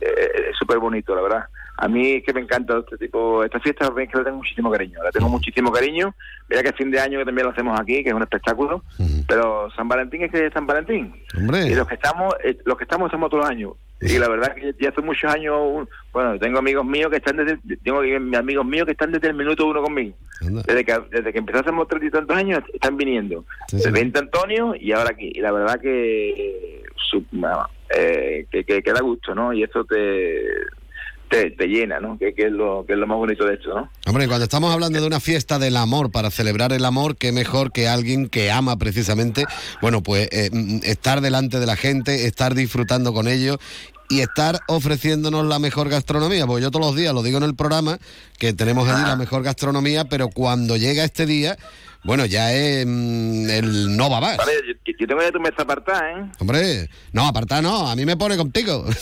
[0.02, 1.46] eh, es súper bonito, la verdad.
[1.84, 4.70] A mí es que me encanta este tipo, esta fiesta es que le tengo muchísimo
[4.70, 6.14] cariño, la tengo muchísimo cariño.
[6.48, 8.84] Mira que es fin de año que también lo hacemos aquí, que es un espectáculo,
[9.28, 11.12] pero San Valentín es que es San Valentín.
[11.36, 11.68] Hombre.
[11.68, 13.74] Y los que estamos, eh, los que estamos estamos todos los años.
[14.00, 17.58] Y la verdad que ya hace muchos años, bueno, tengo amigos míos que están desde,
[17.84, 18.00] tengo
[18.38, 20.16] amigos míos que están desde el minuto uno conmigo.
[20.68, 23.44] Desde que, desde que empezamos treinta y tantos años están viniendo.
[23.88, 25.32] El 20 Antonio y ahora aquí.
[25.36, 29.54] Y la verdad que, eh, su- vamos, eh, que, que, que da gusto, ¿no?
[29.54, 30.42] Y eso te,
[31.32, 32.18] te, llena, ¿no?
[32.18, 33.90] Que, que es lo, que es lo más bonito de esto, ¿no?
[34.06, 37.72] Hombre, cuando estamos hablando de una fiesta del amor, para celebrar el amor, qué mejor
[37.72, 39.46] que alguien que ama precisamente,
[39.82, 43.58] bueno, pues eh, mm, estar delante de la gente, estar disfrutando con ellos
[44.10, 46.46] y estar ofreciéndonos la mejor gastronomía.
[46.46, 47.98] Porque yo todos los días lo digo en el programa,
[48.38, 51.58] que tenemos allí la mejor gastronomía, pero cuando llega este día,
[52.04, 54.38] bueno, ya es mm, el no va más.
[54.38, 56.26] Vale, yo, yo tengo ya tu mesa apartada, ¿eh?
[56.40, 58.86] Hombre, no, apartar no, a mí me pone contigo.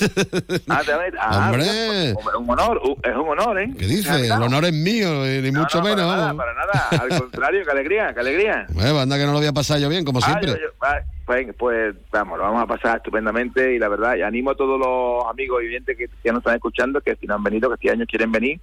[0.67, 2.13] Ah, te ves- ah, Hombre.
[2.21, 3.71] pues, un honor, es un honor, ¿eh?
[3.77, 4.25] ¿Qué dice?
[4.25, 6.05] El honor es mío, eh, ni No, mucho no, menos.
[6.05, 8.65] Para nada, para nada, al contrario, qué alegría, qué alegría.
[8.73, 10.49] Bueno, anda que no lo voy a pasar yo bien, como Ah, siempre.
[10.51, 14.21] yo- yo- ah, pues, pues vamos, lo vamos a pasar estupendamente y la verdad, y
[14.21, 17.35] animo a todos los amigos y oyentes que, que nos están escuchando, que si no
[17.35, 18.59] han venido, que este año quieren venir,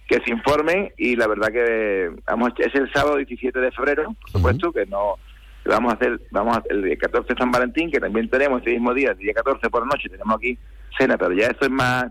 [0.08, 4.32] que se informen y la verdad que vamos es el sábado 17 de febrero, por
[4.32, 5.16] supuesto, que no
[5.66, 8.72] vamos a hacer, vamos a, el día 14 de San Valentín, que también tenemos ese
[8.72, 10.58] mismo día, el día 14 por la noche, tenemos aquí
[10.98, 12.06] cena, pero ya eso es más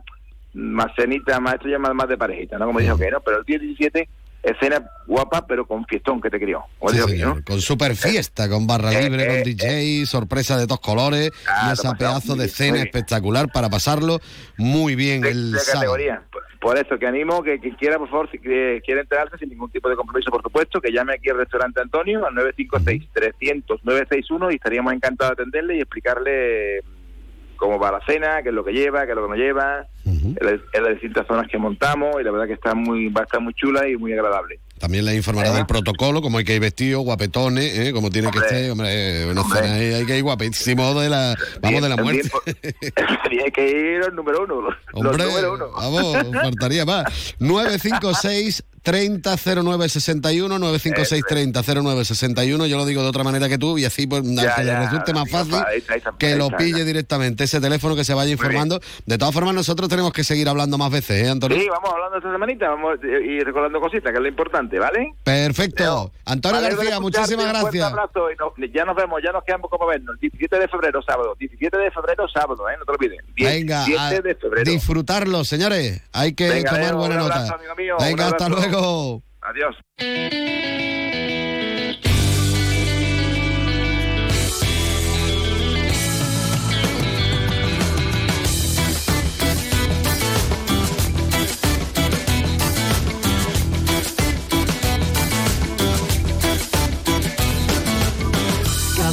[0.53, 2.67] más cenita, más esto ya más, más de parejita, ¿no?
[2.67, 4.09] Como dijo que no, pero el día 17
[4.49, 6.63] es cena guapa, pero con fiestón que te crió.
[6.89, 7.45] Sí, señor, ¿no?
[7.45, 11.69] Con super fiesta, con barra Eh, libre, eh, con DJ, sorpresa de todos colores Ah,
[11.69, 12.87] y esa pedazo de bien, cena muy bien.
[12.87, 14.21] espectacular para pasarlo
[14.57, 16.23] muy bien el de categoría.
[16.31, 19.51] Por- Por eso, que animo que quien quiera, por favor, si quiere, quiere enterarse sin
[19.51, 24.57] ningún tipo de compromiso, por supuesto, que llame aquí al restaurante Antonio al 956-300-961 y
[24.57, 26.83] estaríamos encantados de atenderle y explicarle
[27.57, 29.87] cómo va la cena, qué es lo que lleva, qué es lo que no lleva,
[30.05, 33.23] en, las, en las distintas zonas que montamos y la verdad que está muy va
[33.23, 34.61] a estar muy chula y muy agradable.
[34.79, 37.93] También le informará del protocolo, como hay que ir vestido, guapetones, ¿eh?
[37.95, 38.71] como tiene que ser.
[38.71, 42.29] Hombre, cena ahí, hay que ir guapísimo de la, vamos, de la muerte.
[43.31, 45.71] Tiene que ir el número uno, los, los Hombre, número uno.
[45.73, 47.35] vamos, faltaría más.
[47.39, 54.23] 956 300961 956 300961 yo lo digo de otra manera que tú y así pues
[54.25, 55.57] Ya, que le resulte más fácil
[56.19, 60.13] que lo pille directamente ese teléfono que se vaya informando de todas formas nosotros tenemos
[60.13, 61.59] que seguir hablando más veces ¿eh Antonio?
[61.59, 65.15] Sí, vamos hablando esta semanita, vamos ir recordando cositas, que es lo importante, ¿vale?
[65.25, 69.87] perfecto Antonio García muchísimas Un gracias abrazo y ya nos vemos, ya nos quedamos como
[69.87, 70.15] vernos.
[70.15, 71.35] El 17 de febrero, sábado.
[71.39, 72.75] 17 de febrero, sábado, ¿eh?
[72.79, 73.25] No te olvides.
[73.35, 74.71] venga 17 a de febrero.
[74.71, 78.27] disfrutarlo señores hay que Venga, tomar Leo, buena un nota abrazo, amigo mío, un venga
[78.27, 78.63] hasta abrazo.
[79.43, 79.77] Adiós.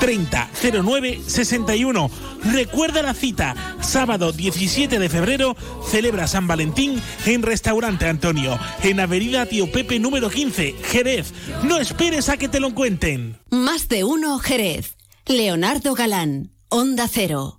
[0.00, 0.50] 30
[0.82, 2.10] 09 61.
[2.52, 9.46] Recuerda la cita Sábado 17 de febrero celebra San Valentín en Restaurante Antonio, en Avenida
[9.46, 11.32] Tío Pepe número 15, Jerez.
[11.64, 13.38] No esperes a que te lo cuenten.
[13.50, 14.96] Más de uno Jerez.
[15.26, 17.58] Leonardo Galán, Onda Cero.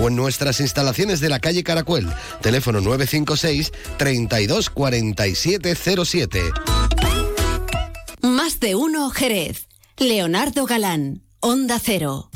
[0.00, 2.08] o en nuestras instalaciones de la calle Caracuel.
[2.40, 6.42] Teléfono 956 32 47 07.
[8.22, 9.68] Más de uno Jerez.
[9.98, 12.28] Leonardo Galán, Onda Cero.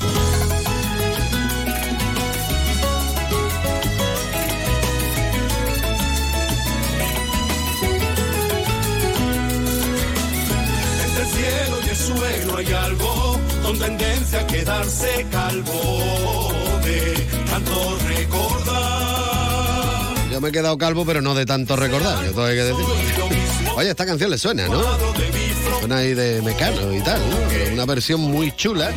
[11.05, 17.97] Entre el cielo y el suelo hay algo con tendencia a quedarse calvo de tanto
[18.07, 18.81] recordar.
[20.31, 22.85] Yo me he quedado calvo, pero no de tanto recordar, yo todo hay que decir.
[23.75, 24.81] Oye, esta canción le suena, ¿no?
[25.79, 27.73] Suena ahí de Mecano y tal, ¿no?
[27.73, 28.91] Una versión muy chula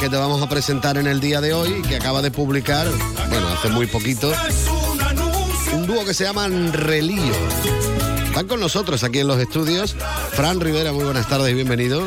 [0.00, 2.86] que te vamos a presentar en el día de hoy, que acaba de publicar,
[3.28, 4.32] bueno, hace muy poquito,
[5.74, 7.32] un dúo que se llaman Relío.
[8.26, 9.94] Están con nosotros aquí en los estudios.
[10.30, 12.00] Fran Rivera, muy buenas tardes y bienvenido.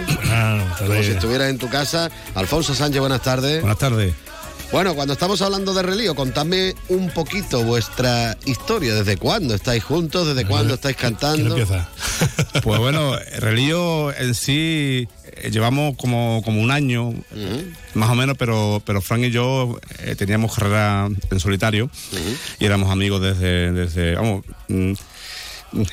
[0.79, 2.09] Como si estuvieras en tu casa.
[2.33, 3.61] Alfonso Sánchez, buenas tardes.
[3.61, 4.13] Buenas tardes.
[4.71, 8.93] Bueno, cuando estamos hablando de Relío, contadme un poquito vuestra historia.
[8.93, 10.27] ¿Desde cuándo estáis juntos?
[10.27, 11.55] ¿Desde cuándo estáis cantando?
[12.63, 17.13] Pues bueno, Relío en sí eh, llevamos como, como un año,
[17.93, 21.89] más o menos, pero, pero Frank y yo eh, teníamos carrera en solitario
[22.59, 24.93] y éramos amigos desde, desde vamos, mm,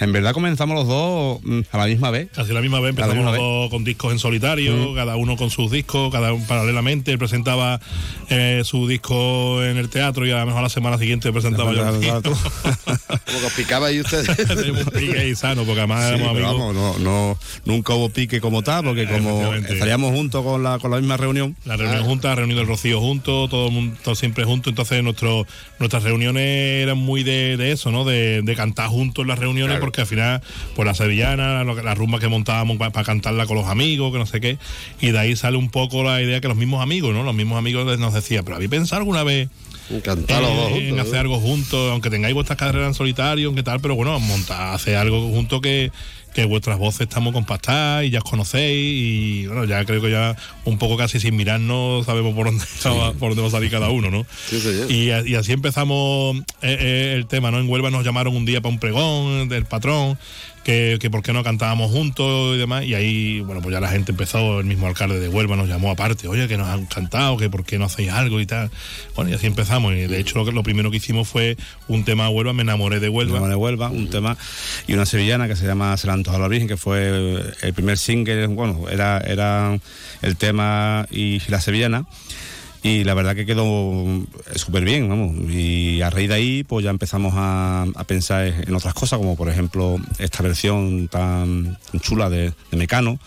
[0.01, 2.29] en verdad comenzamos los dos mm, a la misma vez.
[2.35, 5.37] Casi la misma vez A empezamos misma los dos con discos en solitario, cada uno
[5.37, 7.13] con sus discos, cada uno paralelamente.
[7.13, 7.81] Él presentaba
[8.31, 11.83] eh, su disco en el teatro y a lo mejor la semana siguiente presentaba yo.
[12.23, 14.27] Como que os picaba ahí ustedes.
[14.49, 16.75] Tenemos un pique ahí sano, porque además Sí, éramos pero amigos.
[16.75, 20.91] vamos, no, no, nunca hubo pique como tal, porque como estaríamos juntos con la, con
[20.91, 21.57] la misma reunión.
[21.65, 24.71] La reunión junta, la reunión del Rocío junto, todo el mundo todo siempre junto.
[24.71, 25.47] Entonces nuestro,
[25.79, 28.05] nuestras reuniones eran muy de, de eso, ¿no?
[28.05, 30.43] De, de cantar juntos en las reuniones, porque al final,
[30.75, 34.41] pues la sevillana, la rumba que montábamos para cantarla con los amigos, que no sé
[34.41, 34.59] qué.
[35.01, 37.23] Y de ahí sale un poco la idea que los mismos amigos, ¿no?
[37.23, 39.49] Los mismos amigos nos decían, pero ¿habéis pensado alguna vez?
[40.03, 43.81] Cantar eh, juntos, en hacer algo juntos, aunque tengáis vuestras carreras en solitario, aunque tal,
[43.81, 45.91] pero bueno, montar, hacer algo juntos que,
[46.35, 50.37] que vuestras voces estamos compactadas y ya os conocéis y bueno, ya creo que ya
[50.65, 53.91] un poco casi sin mirarnos sabemos por dónde, va, por dónde va a salir cada
[53.91, 54.27] uno, ¿no?
[54.91, 57.59] Y, a- y así empezamos eh, eh, el tema, ¿no?
[57.61, 60.19] En Huelva nos llamaron un día para un pregón del patrón,
[60.65, 63.89] que, que por qué no cantábamos juntos y demás, y ahí, bueno, pues ya la
[63.89, 67.37] gente empezó, el mismo alcalde de Huelva nos llamó aparte, oye, que nos han cantado,
[67.37, 68.71] que por qué no hacéis algo y tal.
[69.15, 71.57] Bueno, y así empezamos, y de hecho lo, que, lo primero que hicimos fue
[71.89, 73.35] un tema a Huelva, me enamoré de Huelva.
[73.35, 74.37] Huelva de Huelva, un tema
[74.87, 77.99] y una sevillana que se llama Se la a la Virgen, que fue el primer
[77.99, 79.79] single, bueno, era, era
[80.23, 82.07] el tema y la sevillana.
[82.85, 85.37] Y la verdad que quedó eh, súper bien, vamos.
[85.49, 89.37] Y a raíz de ahí, pues ya empezamos a, a pensar en otras cosas, como
[89.37, 93.21] por ejemplo esta versión tan chula de, de Mecano,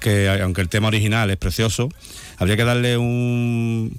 [0.00, 1.90] que aunque el tema original es precioso,
[2.38, 3.98] habría que darle un,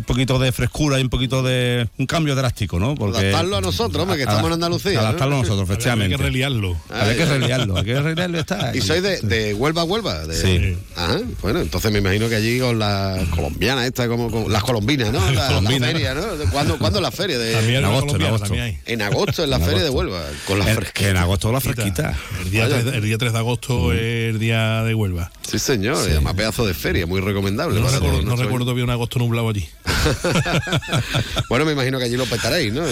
[0.00, 2.94] un poquito de frescura y un poquito de un cambio drástico, ¿no?
[2.94, 5.00] Porque Adaptarlo a nosotros, hombre, que estamos en Andalucía, ¿no?
[5.00, 6.16] Adaptarlo a nosotros, efectivamente.
[6.16, 6.76] que reliarlo.
[6.88, 8.74] Habría que reliarlo, hay que reliarlo y está.
[8.74, 10.26] Y soy de, de Huelva a Huelva.
[10.26, 10.34] De...
[10.34, 10.76] Sí.
[10.96, 15.20] Ajá, bueno, entonces me imagino que allí con las colombianas, estas, como, las colombinas, ¿no?
[15.30, 15.92] La, la colombinas.
[15.92, 16.22] feria, ¿no?
[16.50, 17.38] ¿Cuándo, ¿Cuándo es la feria?
[17.38, 17.52] De...
[17.52, 18.46] En hay agosto, en agosto.
[18.46, 18.78] también hay.
[18.86, 19.90] En agosto, en la En feria de.
[19.90, 21.08] Huelva, con la fresquita.
[21.10, 22.16] en agosto la fresquita.
[22.42, 22.82] El día, Vaya.
[22.82, 24.00] 3, el día 3 de agosto es
[24.34, 25.30] el día de Huelva.
[25.42, 27.80] Sí, señor, además pedazo de feria, muy recomendable.
[27.80, 29.68] No, recuerdo, no recuerdo bien un agosto nublado allí.
[31.48, 32.82] Bueno, me imagino que allí lo petaréis, ¿no?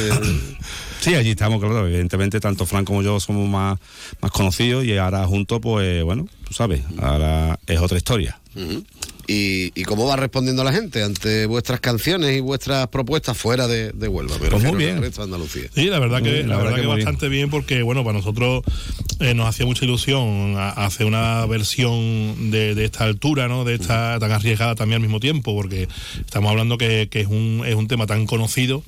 [1.01, 1.87] Sí, allí estamos, claro.
[1.87, 3.79] Evidentemente, tanto Fran como yo somos más,
[4.21, 8.39] más conocidos y ahora juntos, pues bueno, tú sabes, ahora es otra historia.
[8.57, 8.85] Ujú.
[9.31, 13.93] ¿Y, y cómo va respondiendo la gente ante vuestras canciones y vuestras propuestas fuera de,
[13.93, 14.39] de Huelva?
[14.39, 15.03] Me Pues muy bien.
[15.03, 15.65] resto de Andalucía.
[15.75, 16.95] Sí, la verdad que, Mm, la verdad que, bien.
[16.97, 17.51] bastante bien.
[17.51, 18.63] porque, bueno, para nosotros
[19.21, 23.65] eh, nos hacía mucha ilusión hacer una versión de, de esta altura, ¿no?
[23.65, 25.89] De esta tan arriesgada también al mismo tiempo, porque
[26.21, 28.83] estamos hablando que, que es, un, es un tema tan conocido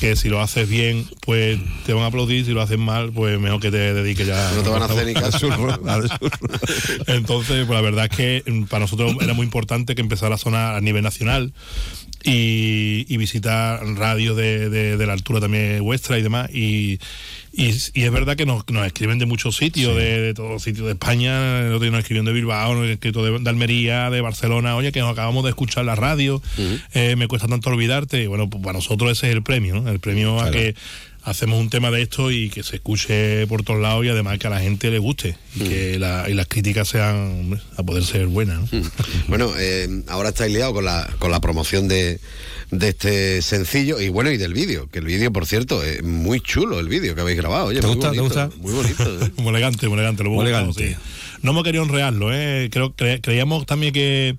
[0.00, 3.38] que si lo haces bien, pues te van a aplaudir, si lo haces mal, pues
[3.40, 4.52] mejor que te dediques ya.
[4.56, 5.48] No te van a hacer ni caso.
[7.06, 10.38] Entonces, pues la verdad es que mm, para nosotros era muy importante que empezara a
[10.38, 11.52] sonar a nivel nacional
[12.24, 16.50] y, y visitar radios de, de- de la altura también vuestra y demás.
[16.54, 17.00] Y,
[17.52, 20.62] y, y es verdad que nos, nos escriben de muchos sitios, de, de todos los
[20.62, 21.60] sitios de España.
[21.60, 24.76] El otro día nos escribieron de Bilbao, nos escrito de, de Almería, de Barcelona.
[24.76, 26.40] Oye, que nos acabamos de escuchar la radio,
[26.94, 28.22] eh, me cuesta tanto olvidarte.
[28.22, 29.90] Y bueno, pues para nosotros ese es el premio, ¿no?
[29.90, 30.74] El premio a que
[31.24, 34.46] hacemos un tema de esto y que se escuche por todos lados y además que
[34.46, 38.26] a la gente le guste y que la- y las críticas sean a poder ser
[38.26, 38.72] buenas.
[38.72, 38.82] ¿no?
[39.28, 42.18] Bueno, eh, ahora estáis liados con la, con la promoción de,
[42.70, 46.40] de este sencillo y bueno, y del vídeo, que el vídeo, por cierto, es muy
[46.40, 47.66] chulo el vídeo que habéis grabado.
[47.66, 48.10] Oye, ¿Te muy gusta?
[48.12, 48.56] ¿Te bonito, gusta?
[48.60, 49.24] Muy bonito.
[49.26, 49.30] ¿eh?
[49.36, 50.24] muy elegante, muy elegante.
[50.24, 50.96] Lo Muy buscado, elegante.
[51.00, 51.08] sí.
[51.42, 52.68] No hemos querido enrearlo, ¿eh?
[52.70, 54.36] Creo, cre- creíamos también que,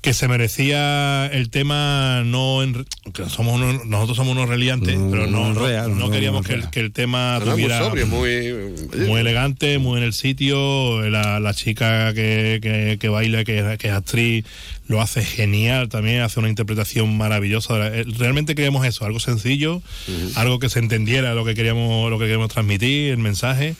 [0.00, 5.26] que se merecía el tema, no en- que somos unos- nosotros somos unos reliantes, pero
[5.26, 9.06] no, no, enrea, no no queríamos que el, que el tema muy tuviera sobrio, muy-
[9.06, 11.08] muy elegante, muy en el sitio.
[11.08, 14.44] La, la chica que, que, que baila, que, que es actriz,
[14.88, 17.74] lo hace genial también, hace una interpretación maravillosa.
[17.88, 19.80] Eh, Realmente queríamos eso, algo sencillo,
[20.34, 23.74] algo que se entendiera lo que queríamos, lo que queríamos transmitir, el mensaje.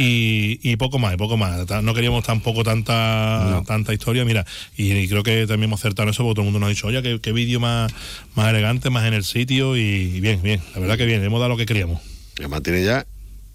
[0.00, 1.68] Y, y poco más, y poco más.
[1.82, 4.24] No queríamos tampoco tanta tanta historia.
[4.24, 4.46] Mira,
[4.76, 6.70] y, y creo que también hemos acertado en eso porque todo el mundo nos ha
[6.70, 7.92] dicho, oye, qué, qué vídeo más,
[8.36, 9.76] más elegante, más en el sitio.
[9.76, 12.00] Y, y bien, bien, la verdad que bien, hemos dado lo que queríamos.
[12.38, 13.04] Además tiene ya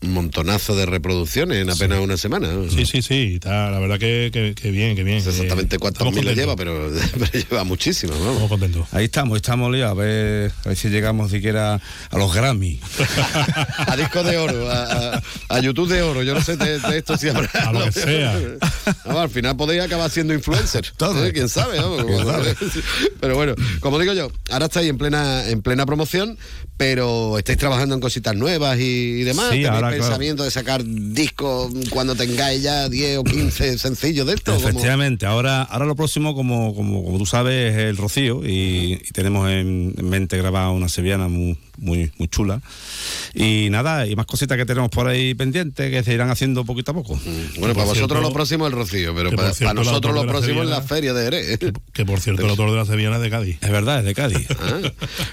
[0.04, 2.52] montonazo de reproducciones en apenas una semana.
[2.52, 2.70] ¿no?
[2.70, 5.18] Sí, sí, sí, está, la verdad que, que, que bien, que bien.
[5.18, 8.14] No sé exactamente Eh, cuántos estamos miles lleva, pero, pero lleva muchísimo.
[8.16, 8.30] ¿no?
[8.32, 8.88] Estamos contentos.
[8.92, 11.80] Ahí estamos, estamos liados, a ver, a ver si llegamos siquiera
[12.10, 12.80] a los Grammy.
[13.88, 14.84] a disco de oro, a,
[15.18, 16.24] a- a YouTube de oro.
[16.24, 17.50] Yo no sé de, de esto si habrá.
[17.68, 18.38] A lo que sea.
[19.06, 20.86] Al final podéis acabar siendo influencer.
[20.86, 21.32] ¿eh?
[21.34, 21.78] ¿Quién sabe?
[23.20, 26.38] Pero bueno, como digo yo, ahora estáis en plena, en plena promoción,
[26.78, 28.84] pero estáis trabajando en cositas nuevas y,
[29.22, 29.46] y demás.
[29.52, 30.10] Sí, ¿Tenéis claro.
[30.10, 34.56] pensamiento de sacar discos cuando tengáis ya 10 o 15 sencillos de esto?
[34.56, 39.12] Efectivamente, ahora, ahora lo próximo, como, como, como tú sabes, es el Rocío y, y
[39.12, 42.62] tenemos en, en mente grabar una sevillana muy, muy, muy chula.
[43.34, 46.92] Y nada, y más cositas que tenemos por ahí pendientes que se irán haciendo poquito
[46.92, 47.20] a poco.
[47.60, 50.28] Bueno, para vosotros lo próximo es el Rocío, pero para, cierto, para el nosotros lo
[50.28, 51.60] próximo es la feria de Jerez.
[51.94, 53.58] Que por cierto, el autor de la Sevillana es de Cádiz.
[53.62, 54.48] Es verdad, es de Cádiz.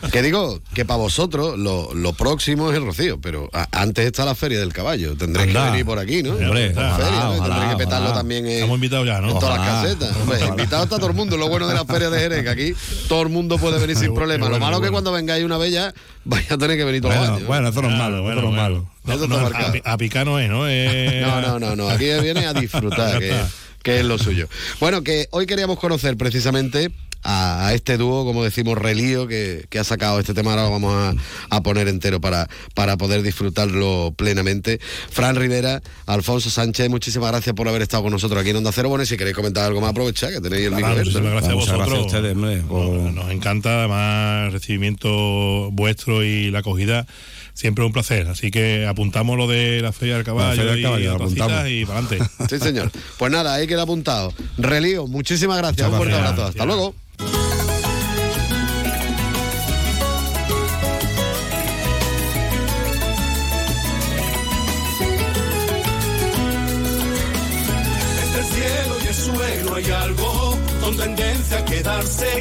[0.03, 4.07] Ah, que digo que para vosotros lo, lo próximo es el Rocío, pero a- antes
[4.07, 5.17] está la Feria del Caballo.
[5.17, 5.65] Tendréis Anda.
[5.67, 6.33] que venir por aquí, ¿no?
[6.33, 7.31] Hombre, ojalá, feria, ¿no?
[7.33, 8.21] ojalá, Tendréis que petarlo ojalá.
[8.21, 9.31] también en, Estamos invitados ya, ¿no?
[9.33, 10.17] en todas las casetas.
[10.49, 11.37] Invitado está todo el mundo.
[11.37, 12.75] Lo bueno de la Feria de Jerez, que aquí
[13.09, 14.49] todo el mundo puede venir sin problema.
[14.49, 15.95] Lo malo que cuando vengáis una bella,
[16.31, 17.47] vais a tener que venir todos los Bueno, años.
[17.49, 18.91] bueno, eso no es malo, eso no es malo.
[19.05, 20.69] No, Eso no, está a, a picar no es, ¿no?
[20.69, 21.89] Eh, No, no, no, no.
[21.91, 23.35] Aquí viene a disfrutar, que,
[23.83, 24.49] que es lo suyo.
[24.79, 26.91] Bueno, que hoy queríamos conocer precisamente
[27.23, 30.51] a, a este dúo, como decimos, relío, que, que ha sacado este tema.
[30.53, 31.15] Ahora lo vamos a,
[31.57, 34.81] a poner entero para, para poder disfrutarlo plenamente.
[35.11, 38.89] Fran Rivera, Alfonso Sánchez, muchísimas gracias por haber estado con nosotros aquí en Onda Cero.
[38.89, 40.95] Bueno, y si queréis comentar algo más, aprovechad que tenéis el micro.
[40.97, 41.79] muchísimas gracias a vosotros.
[41.89, 47.07] gracias a ustedes, hombre, por- Nos- Nos encanta además el recibimiento vuestro y la acogida.
[47.53, 48.27] Siempre un placer.
[48.29, 51.69] Así que apuntamos lo de la Feria del Caballo, Feria del y Caballo, apuntamos.
[51.69, 52.31] y para adelante.
[52.49, 52.91] Sí, señor.
[53.19, 54.33] Pues nada, ahí queda apuntado.
[54.57, 55.89] Relío, muchísimas gracias.
[55.89, 56.47] Un fuerte abrazo.
[56.47, 56.95] Hasta luego.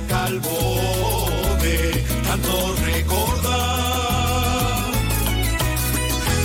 [0.08, 0.58] Calvo
[1.62, 4.92] de tanto recordar.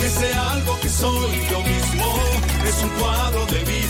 [0.01, 2.19] Que algo que soy yo mismo
[2.67, 3.84] es un cuadro de bifrontismo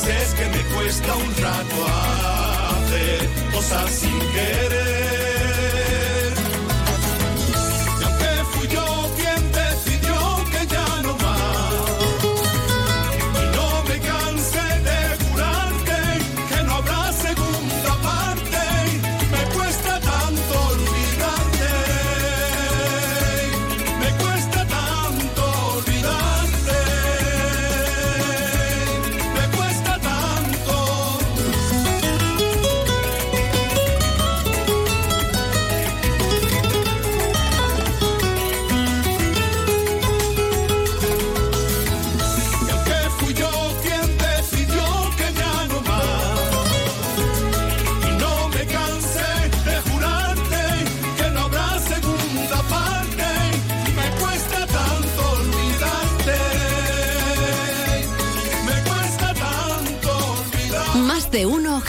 [0.00, 1.86] lo que sé es que me cuesta un rato
[2.70, 5.19] hacer cosas sin querer.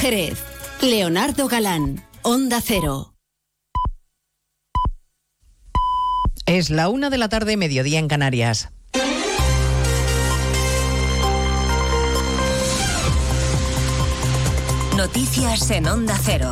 [0.01, 0.39] Jerez.
[0.81, 3.13] Leonardo Galán, Onda Cero.
[6.47, 8.69] Es la una de la tarde, mediodía en Canarias.
[14.97, 16.51] Noticias en Onda Cero.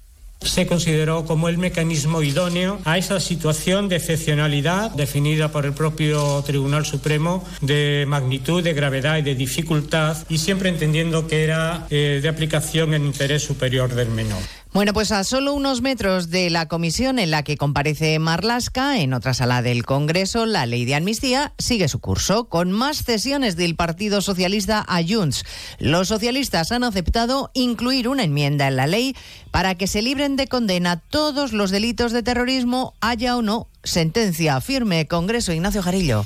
[0.41, 6.41] se consideró como el mecanismo idóneo a esa situación de excepcionalidad definida por el propio
[6.45, 12.19] Tribunal Supremo de magnitud, de gravedad y de dificultad y siempre entendiendo que era eh,
[12.21, 14.41] de aplicación en interés superior del menor.
[14.73, 19.13] Bueno, pues a solo unos metros de la comisión en la que comparece Marlasca, en
[19.13, 23.75] otra sala del Congreso, la ley de amnistía sigue su curso, con más cesiones del
[23.75, 25.43] Partido Socialista a.
[25.77, 29.13] Los socialistas han aceptado incluir una enmienda en la ley
[29.51, 34.61] para que se libren de condena todos los delitos de terrorismo, haya o no sentencia
[34.61, 35.05] firme.
[35.05, 36.25] Congreso Ignacio Jarillo.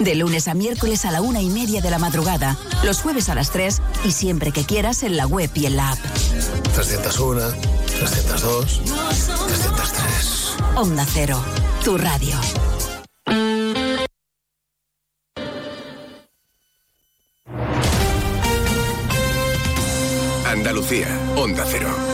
[0.00, 3.34] De lunes a miércoles a la una y media de la madrugada, los jueves a
[3.34, 5.98] las 3 y siempre que quieras en la web y en la app.
[6.74, 7.40] 301,
[7.86, 8.80] 302,
[9.46, 10.52] 303.
[10.76, 11.42] Onda Cero,
[11.84, 12.36] tu radio.
[20.46, 22.13] Andalucía, Onda Cero.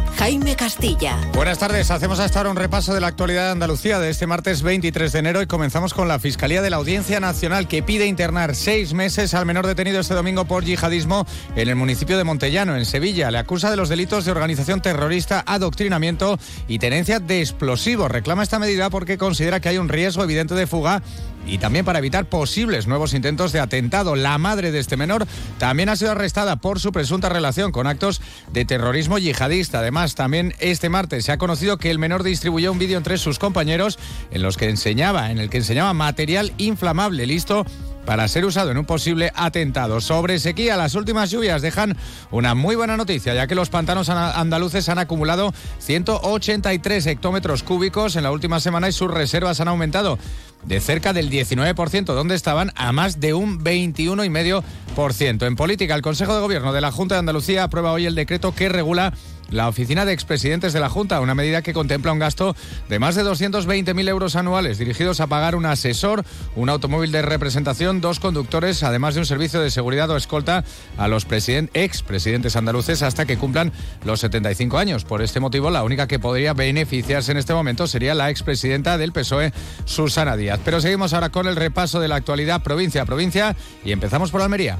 [0.17, 1.17] Jaime Castilla.
[1.33, 4.61] Buenas tardes, hacemos hasta ahora un repaso de la actualidad de Andalucía de este martes
[4.61, 8.55] 23 de enero y comenzamos con la Fiscalía de la Audiencia Nacional que pide internar
[8.55, 12.85] seis meses al menor detenido este domingo por yihadismo en el municipio de Montellano, en
[12.85, 13.31] Sevilla.
[13.31, 16.37] Le acusa de los delitos de organización terrorista, adoctrinamiento
[16.67, 18.11] y tenencia de explosivos.
[18.11, 21.01] Reclama esta medida porque considera que hay un riesgo evidente de fuga
[21.45, 24.15] y también para evitar posibles nuevos intentos de atentado.
[24.15, 25.25] La madre de este menor
[25.57, 29.79] también ha sido arrestada por su presunta relación con actos de terrorismo yihadista.
[29.79, 33.37] Además, también este martes se ha conocido que el menor distribuyó un vídeo entre sus
[33.37, 33.99] compañeros
[34.31, 37.65] en los que enseñaba, en el que enseñaba material inflamable listo
[38.05, 40.01] para ser usado en un posible atentado.
[40.01, 41.95] Sobre sequía, las últimas lluvias dejan
[42.31, 48.23] una muy buena noticia, ya que los pantanos andaluces han acumulado 183 hectómetros cúbicos en
[48.23, 50.17] la última semana y sus reservas han aumentado
[50.65, 55.47] de cerca del 19%, donde estaban a más de un 21,5%.
[55.47, 58.53] En política, el Consejo de Gobierno de la Junta de Andalucía aprueba hoy el decreto
[58.53, 59.13] que regula
[59.51, 62.55] la oficina de expresidentes de la Junta, una medida que contempla un gasto
[62.89, 66.23] de más de 220.000 euros anuales dirigidos a pagar un asesor,
[66.55, 70.63] un automóvil de representación, dos conductores, además de un servicio de seguridad o escolta
[70.97, 73.71] a los expresidentes andaluces hasta que cumplan
[74.05, 75.05] los 75 años.
[75.05, 79.11] Por este motivo, la única que podría beneficiarse en este momento sería la expresidenta del
[79.11, 79.53] PSOE,
[79.85, 80.59] Susana Díaz.
[80.63, 84.41] Pero seguimos ahora con el repaso de la actualidad provincia a provincia y empezamos por
[84.41, 84.79] Almería.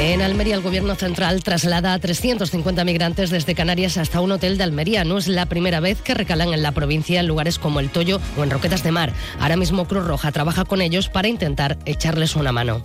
[0.00, 4.64] En Almería, el Gobierno central traslada a 350 migrantes desde Canarias hasta un hotel de
[4.64, 5.04] Almería.
[5.04, 8.20] No es la primera vez que recalan en la provincia en lugares como El Toyo
[8.36, 9.12] o en Roquetas de Mar.
[9.40, 12.80] Ahora mismo Cruz Roja trabaja con ellos para intentar echarles una mano.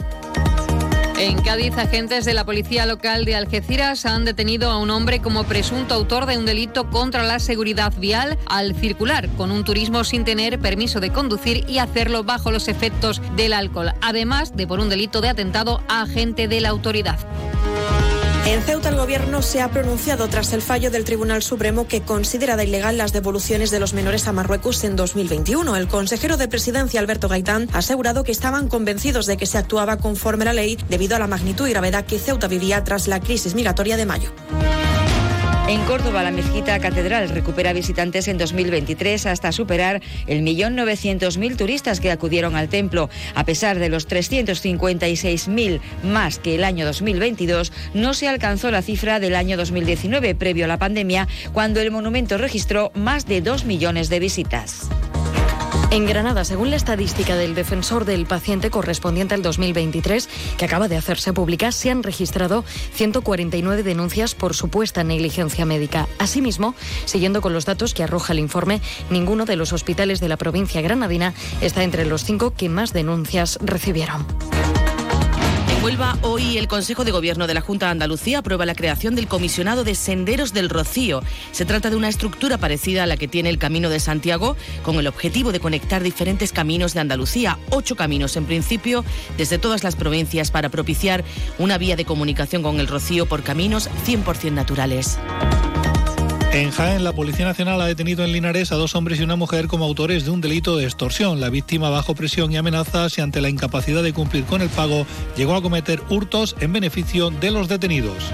[1.24, 5.46] En Cádiz, agentes de la policía local de Algeciras han detenido a un hombre como
[5.46, 10.26] presunto autor de un delito contra la seguridad vial al circular con un turismo sin
[10.26, 14.90] tener permiso de conducir y hacerlo bajo los efectos del alcohol, además de por un
[14.90, 17.18] delito de atentado a agente de la autoridad.
[18.46, 22.58] En Ceuta el gobierno se ha pronunciado tras el fallo del Tribunal Supremo que considera
[22.58, 25.78] de ilegal las devoluciones de los menores a Marruecos en 2021.
[25.78, 29.96] El consejero de presidencia Alberto Gaitán ha asegurado que estaban convencidos de que se actuaba
[29.98, 33.22] conforme a la ley debido a la magnitud y gravedad que Ceuta vivía tras la
[33.22, 34.30] crisis migratoria de mayo.
[35.66, 41.56] En Córdoba, la mezquita catedral recupera visitantes en 2023 hasta superar el millón novecientos mil
[41.56, 43.10] turistas que acudieron al templo.
[43.34, 49.22] A pesar de los 356.000 más que el año 2022, no se alcanzó la cifra
[49.22, 54.10] del año 2019, previo a la pandemia, cuando el monumento registró más de dos millones
[54.10, 54.90] de visitas.
[55.94, 60.28] En Granada, según la estadística del defensor del paciente correspondiente al 2023,
[60.58, 62.66] que acaba de hacerse pública, se han registrado
[62.96, 66.08] 149 denuncias por supuesta negligencia médica.
[66.18, 66.74] Asimismo,
[67.06, 68.82] siguiendo con los datos que arroja el informe,
[69.12, 73.60] ninguno de los hospitales de la provincia granadina está entre los cinco que más denuncias
[73.62, 74.26] recibieron.
[75.84, 79.28] Vuelva hoy el Consejo de Gobierno de la Junta de Andalucía aprueba la creación del
[79.28, 81.22] Comisionado de Senderos del Rocío.
[81.52, 84.96] Se trata de una estructura parecida a la que tiene el Camino de Santiago, con
[84.96, 89.04] el objetivo de conectar diferentes caminos de Andalucía, ocho caminos en principio,
[89.38, 91.26] desde todas las provincias, para propiciar
[91.60, 95.20] una vía de comunicación con el Rocío por caminos 100% naturales.
[96.54, 99.66] En Jaén, la Policía Nacional ha detenido en Linares a dos hombres y una mujer
[99.66, 101.42] como autores de un delito de extorsión.
[101.42, 105.08] La víctima, bajo presión y amenazas y ante la incapacidad de cumplir con el pago,
[105.36, 108.32] llegó a cometer hurtos en beneficio de los detenidos.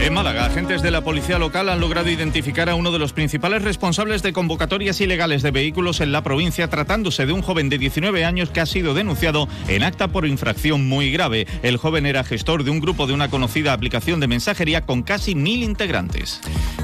[0.00, 3.62] En Málaga, agentes de la policía local han logrado identificar a uno de los principales
[3.62, 8.24] responsables de convocatorias ilegales de vehículos en la provincia, tratándose de un joven de 19
[8.24, 11.48] años que ha sido denunciado en acta por infracción muy grave.
[11.64, 15.34] El joven era gestor de un grupo de una conocida aplicación de mensajería con casi
[15.34, 16.40] mil integrantes.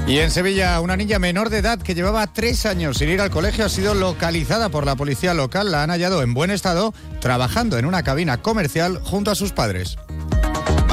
[0.07, 3.31] Y en Sevilla, una niña menor de edad que llevaba tres años sin ir al
[3.31, 5.71] colegio ha sido localizada por la policía local.
[5.71, 9.97] La han hallado en buen estado, trabajando en una cabina comercial junto a sus padres.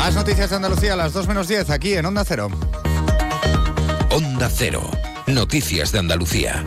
[0.02, 2.50] Más noticias de Andalucía a las 2 menos 10 aquí en Onda Cero.
[4.10, 4.90] Onda Cero.
[5.28, 6.64] Noticias de Andalucía.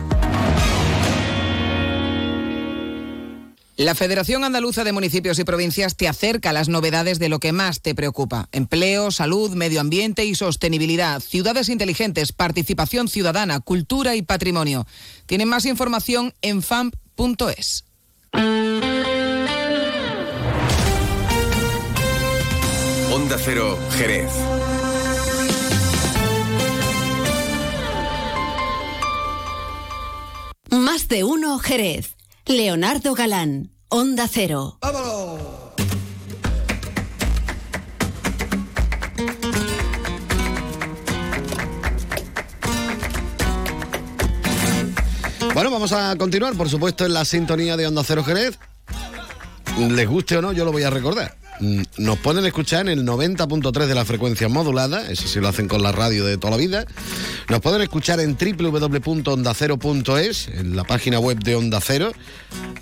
[3.76, 7.52] La Federación Andaluza de Municipios y Provincias te acerca a las novedades de lo que
[7.52, 8.48] más te preocupa.
[8.52, 14.86] Empleo, salud, medio ambiente y sostenibilidad, ciudades inteligentes, participación ciudadana, cultura y patrimonio.
[15.26, 17.84] Tienen más información en famp.es.
[23.16, 24.30] Onda Cero, Jerez.
[30.70, 32.14] Más de uno, Jerez.
[32.44, 34.78] Leonardo Galán, Onda Cero.
[45.54, 48.58] Bueno, vamos a continuar, por supuesto, en la sintonía de Onda Cero Jerez.
[49.78, 51.36] Les guste o no, yo lo voy a recordar.
[51.60, 55.68] Mm, Nos pueden escuchar en el 90.3 de la frecuencia modulada, eso sí lo hacen
[55.68, 56.86] con la radio de toda la vida.
[57.48, 62.12] Nos pueden escuchar en www.ondacero.es, en la página web de Onda Cero,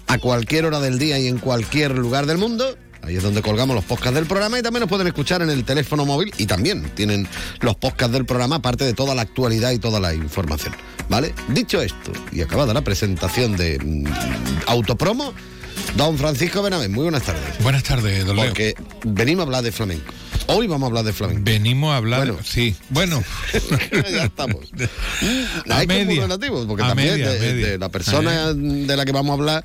[0.07, 2.76] a cualquier hora del día y en cualquier lugar del mundo.
[3.03, 5.64] Ahí es donde colgamos los podcasts del programa y también nos pueden escuchar en el
[5.64, 7.28] teléfono móvil y también tienen
[7.61, 10.74] los podcasts del programa, aparte de toda la actualidad y toda la información.
[11.11, 11.34] ¿Vale?
[11.49, 14.07] Dicho esto, y acabada la presentación de mm,
[14.68, 15.34] Autopromo,
[15.97, 17.59] don Francisco Benavén, muy buenas tardes.
[17.61, 18.47] Buenas tardes, don Leo.
[18.47, 18.74] Porque
[19.05, 20.12] venimos a hablar de flamenco.
[20.47, 21.42] Hoy vamos a hablar de flamenco.
[21.45, 22.38] Venimos a hablar, Bueno.
[22.45, 22.74] sí.
[22.90, 23.22] Bueno,
[24.12, 24.57] ya estamos.
[25.70, 26.22] A Hay media.
[26.22, 27.66] relativos, porque A también media, de, media.
[27.68, 29.64] de la persona de la que vamos a hablar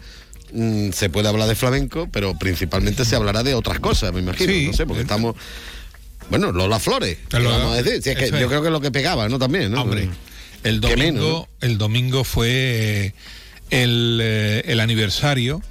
[0.53, 4.53] mm, se puede hablar de flamenco, pero principalmente se hablará de otras cosas, me imagino.
[4.53, 4.67] Sí.
[4.67, 5.35] no sé, porque estamos.
[6.29, 8.03] Bueno, Lola Flores, ¿qué Lola- vamos a decir.
[8.03, 8.47] Si es que eso yo es.
[8.47, 9.39] creo que es lo que pegaba, ¿no?
[9.39, 9.81] También, ¿no?
[9.81, 10.07] Hombre,
[10.63, 13.13] el ¿Qué domingo, menos, el domingo fue eh,
[13.71, 15.61] el, eh, el aniversario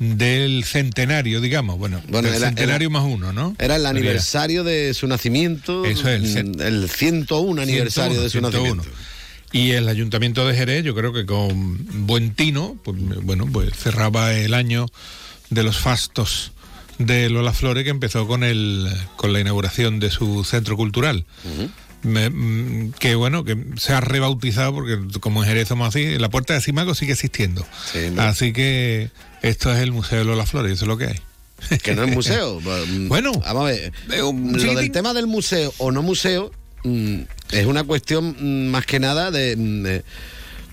[0.00, 1.78] del centenario, digamos.
[1.78, 3.54] Bueno, Bueno, del era- centenario era- más uno, ¿no?
[3.58, 5.84] Era el aniversario de su nacimiento.
[5.84, 8.74] Eso es, el mm, el 101 aniversario 101, de su 101.
[8.76, 9.00] nacimiento.
[9.52, 14.32] Y el Ayuntamiento de Jerez, yo creo que con buen tino, pues, bueno, pues cerraba
[14.32, 14.86] el año
[15.50, 16.52] de los fastos
[16.98, 21.26] de Lola Flores, que empezó con el con la inauguración de su centro cultural.
[22.02, 26.30] Me- mm, que bueno, que se ha rebautizado porque como en Jerez somos así, la
[26.30, 27.66] puerta de Simago sigue existiendo.
[28.14, 28.22] ¿no?
[28.22, 29.10] Así que
[29.42, 31.20] esto es el Museo de Lola Flores, eso es lo que hay.
[31.82, 32.60] Que no es museo.
[33.08, 33.92] bueno, vamos a ver.
[34.08, 34.74] Lo chiquitín.
[34.76, 36.50] del tema del museo o no museo
[36.84, 37.20] mm,
[37.50, 40.04] es una cuestión mm, más que nada de, mm, de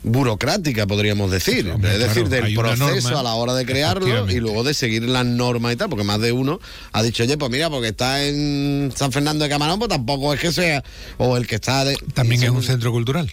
[0.04, 1.70] burocrática, podríamos decir.
[1.70, 4.74] Hombre, es decir, claro, del proceso norma, a la hora de crearlo y luego de
[4.74, 6.60] seguir las normas y tal, porque más de uno
[6.94, 10.40] ha dicho, oye, pues mira, porque está en San Fernando de Camarón, pues tampoco es
[10.40, 10.84] que sea.
[11.18, 11.98] O el que está de.
[12.14, 13.32] También es un centro cultural,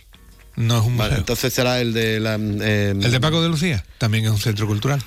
[0.56, 1.18] no es un Vale, museo.
[1.20, 2.36] entonces será el de la.
[2.40, 5.00] eh, El de Paco de Lucía también es un centro cultural.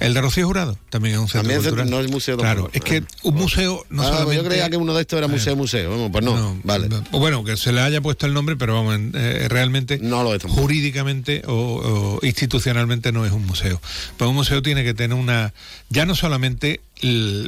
[0.00, 1.90] El de Rocío Jurado también es un centro También es cultural.
[1.90, 4.36] no es museo Claro, es que un museo no Ah, pues solamente...
[4.36, 5.90] yo creía que uno de estos era museo, museo.
[5.90, 6.88] Vamos, pues no, vale.
[7.10, 10.00] O bueno, que se le haya puesto el nombre, pero vamos, eh, realmente
[10.48, 13.80] jurídicamente o, o institucionalmente no es un museo.
[14.16, 15.52] Pues un museo tiene que tener una,
[15.88, 16.80] ya no solamente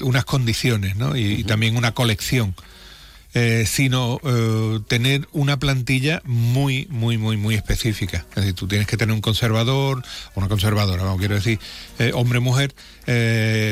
[0.02, 1.16] unas condiciones, ¿no?
[1.16, 2.54] Y, y también una colección.
[3.34, 8.24] Eh, sino eh, tener una plantilla muy, muy, muy, muy específica.
[8.30, 10.02] Es decir, tú tienes que tener un conservador,
[10.34, 11.58] una conservadora, vamos, quiero decir,
[11.98, 12.74] eh, hombre-mujer,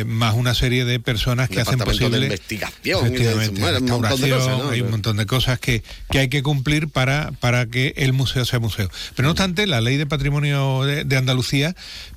[0.06, 2.18] más una serie de personas que hacen posible...
[2.18, 4.70] de investigación, Efectivamente, y de- un montón de cosas, restauración, ¿no?
[4.70, 8.44] hay un montón de cosas que, que hay que cumplir para, para que el museo
[8.44, 8.90] sea museo.
[9.16, 11.74] Pero no obstante, la ley de patrimonio de, de Andalucía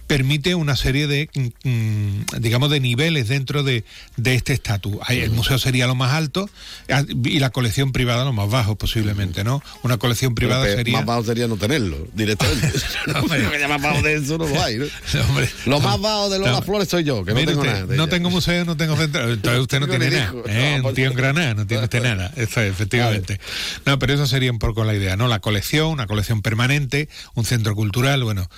[0.07, 3.83] permite una serie de, mm, mm, digamos, de niveles dentro de,
[4.17, 4.97] de este estatus.
[5.09, 6.49] El museo sería lo más alto
[6.89, 9.61] ah, y la colección privada lo más bajo, posiblemente, ¿no?
[9.83, 10.97] Una colección privada Pero sería...
[10.97, 12.71] Más bajo sería no tenerlo, directamente.
[13.05, 14.85] Porque ya más bajo de eso no lo hay, ¿no?
[15.29, 16.61] Hombre, lo no, más bajo de Lola no.
[16.61, 17.85] Flores soy yo, que no tengo usted, nada.
[17.85, 18.11] de no ella.
[18.11, 19.31] tengo museo, no tengo centro.
[19.31, 20.33] Entonces usted no tiene nada.
[20.47, 20.79] ¿eh?
[20.81, 22.31] no, tío en Granada, no tiene usted nada.
[22.35, 23.39] Eso es, efectivamente.
[23.85, 25.27] No, pero eso sería un poco la idea, ¿no?
[25.27, 28.49] La colección, una colección permanente, un centro cultural, bueno.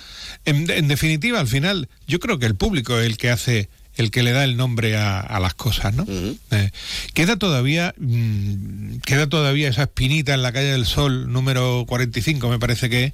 [0.44, 4.12] En, en definitiva, al final, yo creo que el público es el que hace el
[4.12, 6.06] que le da el nombre a, a las cosas, ¿no?
[6.08, 6.70] Eh,
[7.14, 12.58] queda todavía mm, queda todavía esa espinita en la calle del Sol número 45, me
[12.60, 13.12] parece que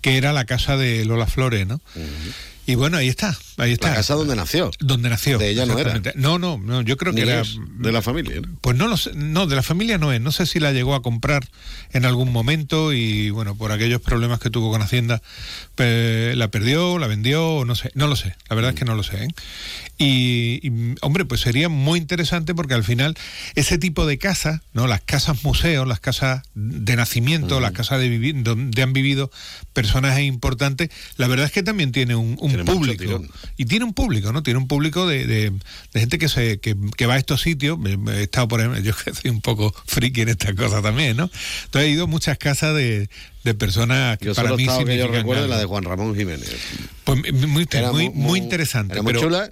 [0.00, 1.80] que era la casa de Lola Flores, ¿no?
[2.66, 3.90] Y bueno, ahí está, ahí está.
[3.90, 4.70] La casa donde nació.
[4.80, 5.38] Donde nació.
[5.38, 6.00] De ella no era.
[6.16, 7.42] No, no, no, yo creo Ni que era
[7.78, 8.40] de la familia.
[8.40, 8.48] ¿no?
[8.60, 10.20] pues no lo sé, no, de la familia no es.
[10.20, 11.46] No sé si la llegó a comprar
[11.92, 15.22] en algún momento y bueno, por aquellos problemas que tuvo con Hacienda,
[15.74, 18.34] pe- la perdió, la vendió, no sé, no lo sé.
[18.48, 19.24] La verdad es que no lo sé.
[19.24, 19.28] ¿eh?
[19.98, 23.16] Y, y, hombre, pues sería muy interesante porque al final
[23.54, 24.86] ese tipo de casas, ¿no?
[24.86, 29.30] Las casas museos, las casas de nacimiento, las casas de vivir, donde han vivido
[29.74, 33.22] personajes importantes, la verdad es que también tiene un, un Tiene mucho público.
[33.56, 34.42] Y tiene un público, ¿no?
[34.42, 35.50] Tiene un público de, de-
[35.92, 37.78] de gente que se que, que va a estos sitios.
[38.08, 41.30] He estado por ejemplo, yo que soy un poco friki en estas cosas también, ¿no?
[41.64, 43.08] Entonces he ido a muchas casas de,
[43.44, 46.50] de personas que Yo para mí que yo recuerdo la de Juan Ramón Jiménez.
[47.04, 48.94] Pues muy, Era muy, muy interesante.
[48.94, 49.50] Era muy pero, chula.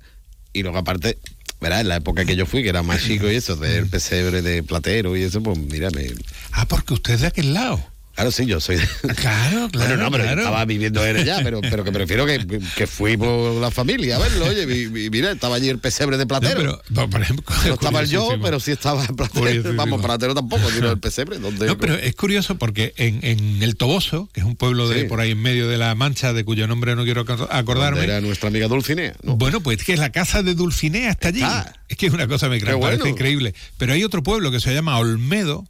[0.53, 1.19] Y luego aparte,
[1.61, 4.43] verás, en la época que yo fui, que era más chico y eso, del pesebre
[4.43, 6.07] de platero y eso, pues mira, me...
[6.53, 7.85] Ah, porque usted es de aquel lado.
[8.19, 8.89] Claro, sí, yo soy de...
[9.15, 9.71] Claro, claro.
[9.89, 10.41] Bueno, no, pero claro.
[10.41, 12.45] estaba viviendo en ella, pero, pero que prefiero que,
[12.77, 16.17] que fui por la familia a verlo, oye, y, y mira, estaba allí el pesebre
[16.19, 16.83] de platero.
[16.91, 19.73] No, pero, por ejemplo, no estaba el yo, pero sí estaba el platero.
[19.75, 21.39] Vamos, platero tampoco, sino el pesebre.
[21.39, 25.03] Donde, No, pero es curioso porque en, en el Toboso, que es un pueblo de
[25.03, 25.07] Sí.
[25.07, 28.03] por ahí en medio de la Mancha, de cuyo nombre no quiero acor- acordarme.
[28.03, 29.15] era nuestra amiga Dulcinea.
[29.23, 29.37] ¿no?
[29.37, 31.39] Bueno, pues que la casa de Dulcinea está allí.
[31.43, 31.73] Está.
[31.89, 33.07] Es que es una cosa me Qué parece bueno.
[33.07, 33.55] increíble.
[33.77, 35.65] Pero hay otro pueblo que se llama Olmedo,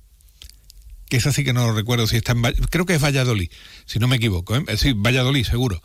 [1.08, 3.50] que es así que no lo recuerdo si está en creo que es Valladolid,
[3.86, 4.64] si no me equivoco, ¿eh?
[4.76, 5.82] sí, Valladolid seguro.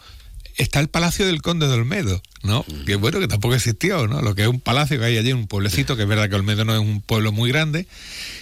[0.56, 2.64] Está el Palacio del Conde de Olmedo, ¿no?
[2.86, 4.22] Que bueno, que tampoco existió, ¿no?
[4.22, 6.64] Lo que es un palacio que hay allí, un pueblecito, que es verdad que Olmedo
[6.66, 7.88] no es un pueblo muy grande,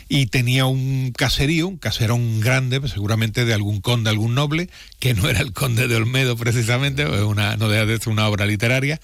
[0.10, 5.14] y tenía un caserío, un caserón grande, pues seguramente de algún conde, algún noble, que
[5.14, 8.46] no era el conde de Olmedo precisamente, es una, no deja de ser una obra
[8.46, 9.00] literaria,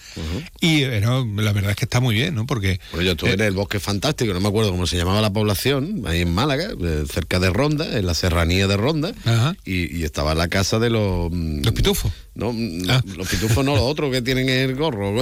[0.59, 2.45] y la verdad es que está muy bien, ¿no?
[2.45, 5.31] Porque Bueno, yo estuve en el Bosque Fantástico, no me acuerdo cómo se llamaba la
[5.31, 9.13] población, ahí en Málaga, eh, cerca de Ronda, en la serranía de Ronda,
[9.63, 11.31] y, y estaba la casa de los...
[11.31, 12.11] ¿Los pitufos?
[12.37, 12.83] No, mm,
[13.17, 15.15] los pitufos no, los otros que tienen el gorro.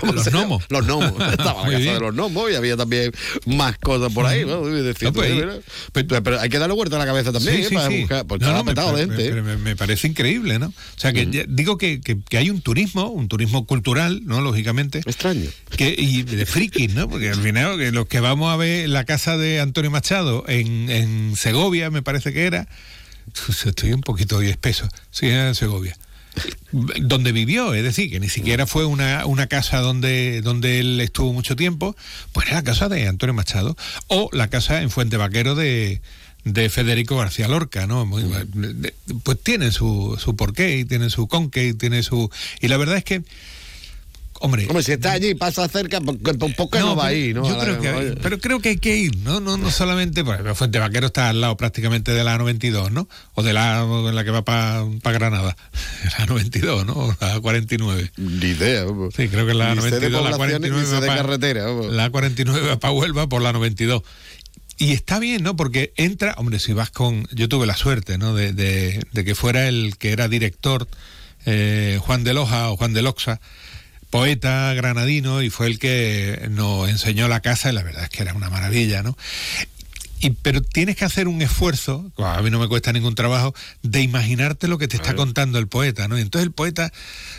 [0.00, 0.64] ¿cómo Los gnomos.
[0.68, 1.12] Los gnomos.
[1.30, 3.12] Estaba la casa de los gnomos y había también
[3.46, 4.44] más cosas por ahí.
[4.44, 4.56] ¿no?
[4.66, 5.58] No, pues, tú, mira,
[5.92, 7.70] pero, pero hay que darle vuelta a la cabeza también, Sí, ¿eh?
[7.72, 8.00] para sí.
[8.00, 9.32] buscar, porque No, petado me- gente.
[9.42, 10.66] me- me parece increíble, ¿no?
[10.66, 14.40] O sea, que digo que, que- que hay un turismo, un turismo cultural, ¿no?
[14.40, 14.98] Lógicamente.
[15.06, 15.48] Extraño.
[15.76, 17.08] Que, y de frikis, ¿no?
[17.08, 20.90] Porque al final, que los que vamos a ver la casa de Antonio Machado en,
[20.90, 22.66] en Segovia, me parece que era,
[23.64, 25.96] estoy un poquito hoy espeso, sí, era en Segovia.
[26.72, 31.32] Donde vivió, es decir, que ni siquiera fue una, una casa donde, donde él estuvo
[31.32, 31.96] mucho tiempo,
[32.32, 33.76] pues era la casa de Antonio Machado,
[34.08, 36.00] o la casa en Fuente Vaquero de,
[36.44, 38.04] de Federico García Lorca, ¿no?
[38.04, 42.30] Muy- de- pues tienen su, su porqué, y tienen su conque, y tiene su...
[42.60, 43.22] Y la verdad es que,
[44.40, 44.66] hombre...
[44.68, 47.32] Hombre, si está allí y pasa cerca, ¿por qué por qué no, va ahí?
[47.34, 47.48] ¿no?
[47.48, 49.40] Yo creo que, pero creo que hay que ir, ¿no?
[49.40, 53.08] No, no solamente, pues Fuente Vaquero está al lado prácticamente de la 92, ¿no?
[53.34, 55.56] O de la, de la que va para Granada.
[56.18, 56.92] La 92, ¿no?
[56.94, 58.12] O la 49.
[58.16, 58.84] Ni idea.
[59.16, 61.06] Sí, creo que la Ni sé de 92, la poblaciones, ni 49 sé va de
[61.06, 61.66] pa- carretera.
[61.90, 64.02] La 49 va para Huelva por la 92.
[64.78, 65.56] Y está bien, ¿no?
[65.56, 67.26] Porque entra, hombre, si vas con...
[67.32, 68.34] Yo tuve la suerte, ¿no?
[68.34, 70.86] De, de- de que fuera el que era director,
[71.46, 73.40] eh, Juan de Loja o Juan de Loxa,
[74.16, 78.22] poeta granadino, y fue el que nos enseñó la casa, y la verdad es que
[78.22, 79.14] era una maravilla, ¿no?
[80.20, 84.00] Y, pero tienes que hacer un esfuerzo, a mí no me cuesta ningún trabajo, de
[84.00, 86.18] imaginarte lo que te está contando el poeta, ¿no?
[86.18, 86.90] Y entonces el poeta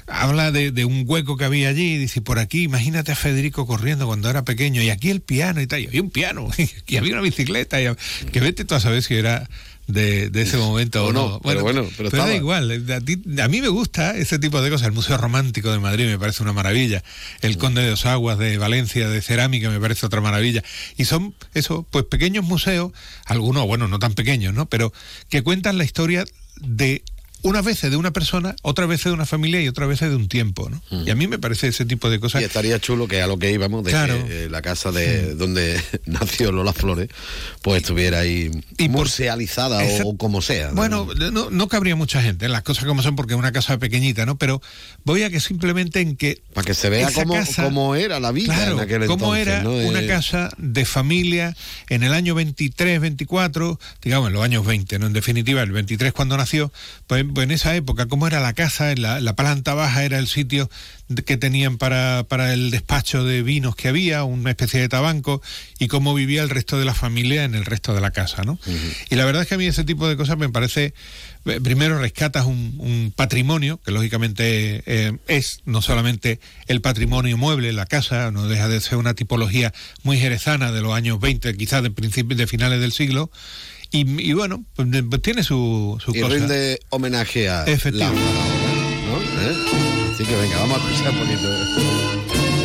[0.06, 3.66] habla de, de un hueco que había allí y dice, por aquí, imagínate a Federico
[3.66, 6.48] corriendo cuando era pequeño, y aquí el piano y tal, y había un piano,
[6.88, 7.88] y había una bicicleta, y,
[8.32, 9.50] que vete tú a saber si era
[9.88, 11.40] de, de ese momento O o no, no.
[11.42, 12.72] pero bueno, pero da igual.
[12.92, 14.88] A, ti- a mí me gusta ese tipo de cosas.
[14.88, 17.04] El Museo Romántico de Madrid me parece una maravilla.
[17.42, 20.64] El Conde de Osaguas de Valencia de cerámica me parece otra maravilla.
[20.98, 22.92] Y son eso, pues pequeños museos,
[23.26, 24.68] algunos, bueno, no tan pequeños, ¿no?
[24.68, 24.94] Pero
[25.30, 26.26] que cuentan la historia
[26.60, 27.04] de
[27.44, 30.28] unas veces de una persona, otras veces de una familia y otras veces de un
[30.28, 30.82] tiempo, ¿no?
[31.06, 32.42] Y a mí me parece ese tipo de cosas.
[32.42, 34.26] Y estaría chulo que a lo que íbamos, de Claro.
[34.26, 37.10] que eh, la casa de donde nació Lola Flores,
[37.62, 38.50] pues estuviera ahí
[38.90, 40.70] musealizada o, como sea.
[40.70, 40.76] ¿no?
[40.76, 44.26] Bueno, no, no cabría mucha gente, las cosas como son, porque es una casa pequeñita,
[44.26, 44.38] ¿no?
[44.38, 44.62] Pero
[45.04, 46.42] voy a que simplemente en que...
[46.54, 49.64] Para que se vea cómo, casa- cómo era la vida Claro, en aquel cómo entonces.
[49.64, 51.56] era una Eh, casa de familia
[51.90, 55.08] en el año 23, 24, digamos en los años 20, ¿no?
[55.08, 56.72] En definitiva, el 23 cuando nació,
[57.08, 60.70] pues en esa época, cómo era la casa, la, la planta baja era el sitio
[61.26, 65.42] que tenían para, para el despacho de vinos que había, una especie de tabanco,
[65.80, 68.60] y cómo vivía el resto de la familia en el resto de la casa, ¿no?
[69.10, 70.94] Y la verdad es que a mí ese tipo de cosas me parece,
[71.46, 77.72] eh, primero rescatas un, un patrimonio, que lógicamente eh, es no solamente el patrimonio mueble,
[77.72, 79.74] la casa, no deja de ser una tipología
[80.04, 83.32] muy jerezana de los años 20, quizás de principios, de finales del siglo,
[83.92, 86.34] y, y bueno, pues, pues tiene su, su y cosa.
[86.36, 88.06] rinde homenaje a Efectivo.
[88.06, 89.42] la faraona, ¿no?
[89.42, 90.12] ¿Eh?
[90.14, 92.58] Así que venga, vamos a escuchar bonito.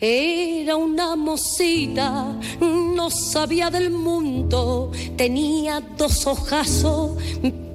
[0.00, 7.12] Era una mosita, no sabía del mundo, tenía dos ojazos,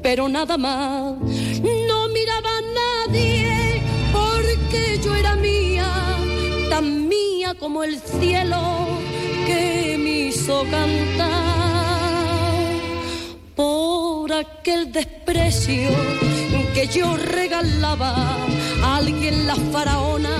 [0.03, 1.15] pero nada más.
[2.21, 3.81] Miraba a nadie
[4.13, 5.89] porque yo era mía,
[6.69, 8.61] tan mía como el cielo
[9.47, 11.31] que me hizo cantar.
[13.55, 15.89] Por aquel desprecio
[16.75, 18.37] que yo regalaba,
[18.83, 20.37] alguien la faraona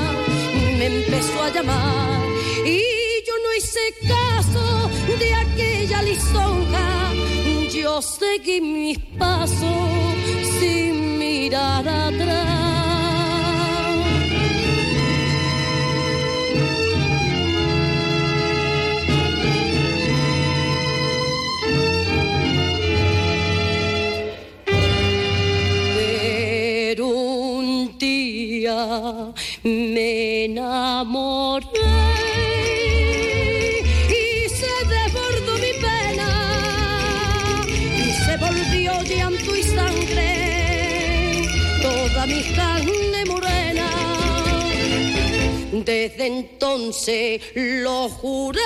[0.77, 2.21] me empezó a llamar
[2.63, 2.79] y
[3.27, 7.11] yo no hice caso de aquella lisonja.
[7.73, 9.89] Yo seguí mis pasos
[10.59, 10.90] sin
[11.51, 12.47] mirar atrás.
[25.95, 29.33] Pero un día
[29.63, 31.70] me enamoré
[45.85, 48.59] Desde entonces lo juré.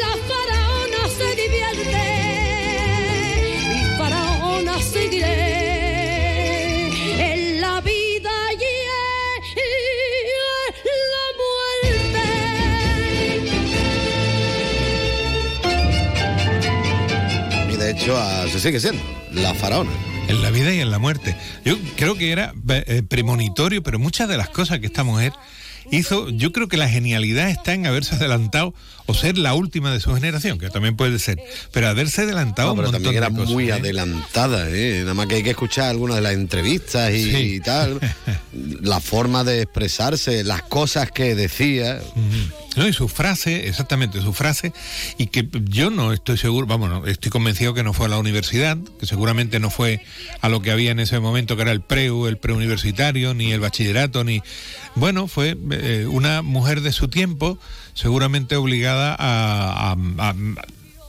[0.00, 2.02] La faraona se divierte
[3.54, 5.28] y faraona seguiré
[7.32, 8.64] en la vida y
[9.60, 9.70] en
[11.12, 12.26] la muerte.
[17.72, 18.12] Y de hecho,
[18.48, 19.02] se sigue siendo
[19.34, 20.07] la faraona.
[20.28, 21.36] En la vida y en la muerte.
[21.64, 25.32] Yo creo que era eh, premonitorio, pero muchas de las cosas que esta mujer
[25.90, 28.74] hizo, yo creo que la genialidad está en haberse adelantado
[29.06, 31.38] o ser la última de su generación, que también puede ser,
[31.72, 33.72] pero haberse adelantado No, pero un montón también era de cosas, muy ¿eh?
[33.72, 34.98] adelantada, ¿eh?
[35.00, 37.36] Nada más que hay que escuchar algunas de las entrevistas y, Sí.
[37.54, 37.98] y tal.
[38.82, 42.00] la forma de expresarse, las cosas que decía.
[42.78, 44.72] No, y su frase, exactamente, su frase,
[45.18, 48.18] y que yo no estoy seguro, vamos, no, estoy convencido que no fue a la
[48.18, 50.00] universidad, que seguramente no fue
[50.40, 53.58] a lo que había en ese momento, que era el preu, el preuniversitario, ni el
[53.60, 54.42] bachillerato, ni...
[54.94, 57.58] Bueno, fue eh, una mujer de su tiempo,
[57.94, 59.96] seguramente obligada a,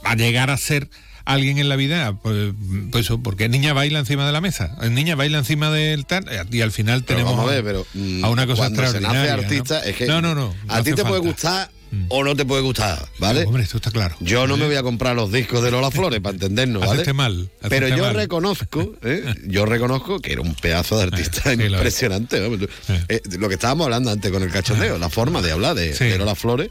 [0.04, 0.88] a- llegar a ser
[1.24, 2.52] alguien en la vida, pues,
[2.90, 6.60] pues eso, porque niña baila encima de la mesa, niña baila encima del tal, y
[6.60, 9.36] al final Pero tenemos vamos a ver, pero mm, a una cosa se nace extraordinaria.
[9.36, 9.42] ¿no?
[9.42, 11.22] artista, es que no, no, no, a ti te puede falta.
[11.22, 11.26] Mm.
[11.26, 11.70] gustar
[12.08, 13.42] o no te puede gustar, ¿vale?
[13.46, 14.14] Hombre, esto está claro.
[14.20, 16.92] Yo no me voy a comprar los discos de Lola Flores para entendernos, ¿vale?
[16.92, 18.14] Haceste mal, Pero yo mal.
[18.14, 19.24] reconozco, ¿eh?
[19.48, 21.72] yo reconozco que era un pedazo de artista lo es.
[21.72, 22.38] impresionante.
[23.08, 26.04] Eh, lo que estábamos hablando antes con el cachondeo, la forma de hablar de, Sí.
[26.04, 26.68] de Lola Flores.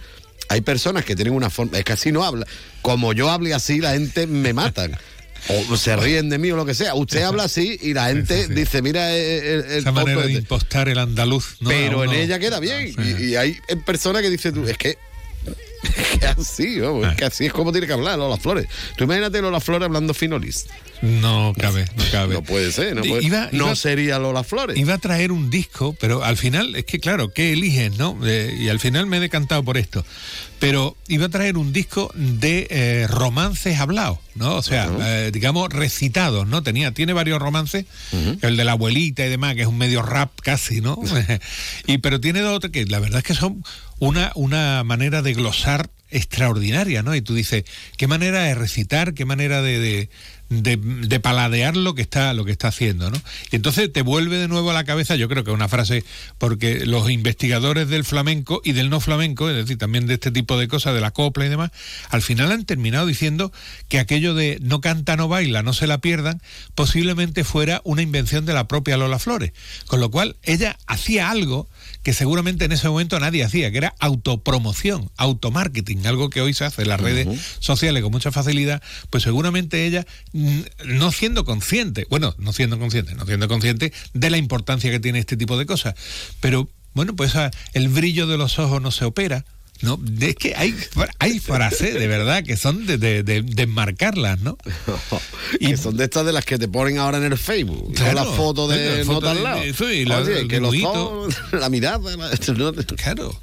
[0.50, 2.46] Hay personas que tienen una forma, es que así no habla.
[2.82, 4.98] Como yo hable así, la gente me matan.
[5.70, 6.96] O se ríen de mí o lo que sea.
[6.96, 10.40] Usted habla así y la gente dice, mira el, el- el Esa manera de este.
[10.40, 11.56] impostar el andaluz.
[11.62, 11.70] ¿no?
[11.70, 12.94] Pero en ella queda bien.
[12.98, 14.98] Y, y hay personas que dicen tú, es que
[15.84, 18.68] es que así, vamos, es que así es como tiene que hablar Lola Flores.
[18.98, 20.66] Tú imagínate Lola Flores hablando finolis.
[21.02, 22.34] No cabe, no cabe.
[22.34, 24.78] No puede ser, no, puede- Iba- no iba- sería Lola Flores.
[24.78, 28.18] Iba a traer un disco, pero al final, es que claro, ¿qué eliges, no?
[28.26, 30.06] Eh, y al final me he decantado por esto.
[30.60, 34.56] Pero iba a traer un disco de eh, romances hablados, ¿no?
[34.56, 36.62] O sea, eh, digamos, recitados, ¿no?
[36.64, 37.86] Tenía, tiene varios romances,
[38.42, 41.00] el de la abuelita y demás, que es un medio rap casi, ¿no?
[41.88, 43.64] y pero tiene dos otros que la verdad es que son
[44.00, 47.16] una, una manera de glosar extraordinaria, ¿no?
[47.16, 47.64] Y tú dices,
[47.98, 50.10] qué manera de recitar, qué manera de, de,
[50.50, 53.22] de- de paladear lo que está lo que está haciendo, ¿no?
[53.52, 56.04] Y entonces te vuelve de nuevo a la cabeza, yo creo que es una frase,
[56.40, 60.49] porque los investigadores del flamenco y del no flamenco, es decir, también de este tipo
[60.58, 61.72] de cosas, de la copla y demás,
[62.10, 63.52] al final han terminado diciendo
[63.88, 66.42] que aquello de no canta, no baila, no se la pierdan,
[66.76, 69.52] posiblemente fuera una invención de la propia Lola Flores.
[69.88, 71.68] Con lo cual, ella hacía algo
[72.04, 76.66] que seguramente en ese momento nadie hacía, que era autopromoción, automarketing, algo que hoy se
[76.66, 77.28] hace en las redes
[77.60, 83.16] sociales con mucha facilidad, pues seguramente ella, mm, no siendo consciente, bueno, no siendo consciente,
[83.16, 85.96] no siendo consciente de la importancia que tiene este tipo de cosas,
[86.40, 87.34] pero bueno, pues
[87.74, 89.46] el brillo de los ojos no se opera.
[89.82, 90.76] No, es que hay,
[91.20, 93.42] hay frases de verdad que son de, de, de-
[94.42, 94.58] ¿no?
[95.60, 97.94] Y son de estas de las que te ponen ahora en el Facebook.
[97.96, 99.62] Claro, con la foto de claro, nota foto al lado.
[99.94, 102.16] y la- Oye, que los ojos, la mirada.
[102.18, 102.32] la-
[102.98, 103.40] Claro.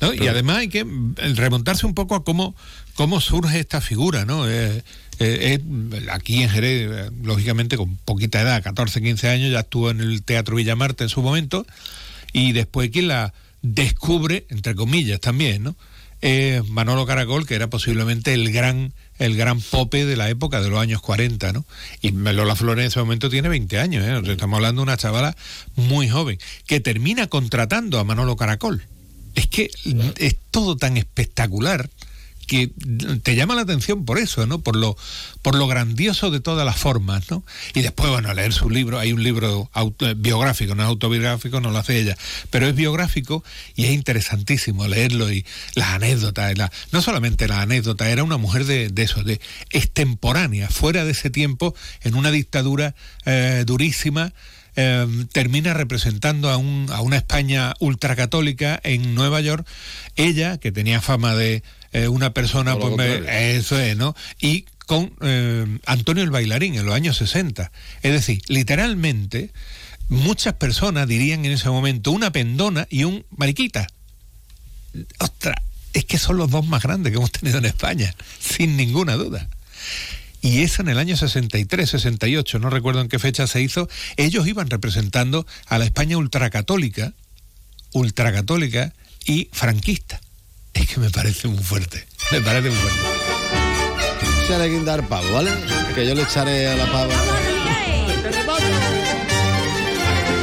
[0.00, 0.14] ¿no?
[0.14, 0.86] Y además hay que
[1.34, 2.54] remontarse un poco a cómo,
[2.94, 4.48] cómo surge esta figura, ¿no?
[4.48, 4.82] Eh,
[5.18, 10.00] eh, eh, aquí en Jerez, lógicamente con poquita edad, 14, 15 años, ya estuvo en
[10.00, 11.66] el Teatro Villamarte en su momento,
[12.32, 15.76] y después quien la descubre, entre comillas también, ¿no?
[16.22, 20.70] Eh, Manolo Caracol, que era posiblemente el gran el gran pope de la época de
[20.70, 21.66] los años 40, ¿no?
[22.00, 24.32] Y Lola Flores en ese momento tiene 20 años, ¿eh?
[24.32, 25.36] Estamos hablando de una chavala
[25.76, 28.82] muy joven, que termina contratando a Manolo Caracol.
[29.34, 29.70] Es que
[30.18, 31.88] es todo tan espectacular
[32.50, 32.72] que
[33.22, 34.58] te llama la atención por eso, ¿no?
[34.60, 34.96] Por lo,
[35.40, 37.44] por lo grandioso de todas las formas, ¿no?
[37.74, 41.60] Y después, bueno, leer su libro, hay un libro auto- eh, biográfico, no es autobiográfico,
[41.60, 42.16] no lo hace ella,
[42.50, 43.44] pero es biográfico
[43.76, 45.46] y es interesantísimo leerlo y
[45.76, 46.52] las anécdotas,
[46.90, 49.40] no solamente las anécdotas, era una mujer de, de eso, de
[49.70, 52.96] extemporánea, fuera de ese tiempo, en una dictadura
[53.26, 54.32] eh, durísima,
[54.76, 59.66] eh, termina representando a, un- a una España ultracatólica en Nueva York.
[60.16, 64.14] Ella, que tenía fama de eh, una persona, pues, me- eso es, ¿no?
[64.40, 67.70] Y con eh, Antonio el Bailarín en los años 60.
[68.02, 69.50] Es decir, literalmente,
[70.08, 73.86] muchas personas dirían en ese momento una pendona y un mariquita.
[75.18, 75.56] Ostras,
[75.92, 79.48] es que son los dos más grandes que hemos tenido en España, sin ninguna duda.
[80.42, 84.46] Y eso en el año 63, 68, no recuerdo en qué fecha se hizo, ellos
[84.48, 87.12] iban representando a la España ultracatólica,
[87.92, 88.92] ultracatólica
[89.26, 90.20] y franquista.
[90.74, 93.00] Es que me parece muy fuerte, me parece muy fuerte.
[94.46, 95.50] Se le guindar pavo, ¿vale?
[95.94, 97.14] Que yo le echaré a la pava.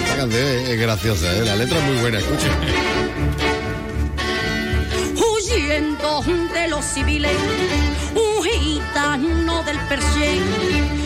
[0.03, 1.45] Esta canción es, es graciosa, ¿eh?
[1.45, 2.47] La letra es muy buena, escucha.
[5.15, 6.23] huyendo
[6.53, 7.31] de los civiles,
[8.15, 10.41] un gitano del Persier,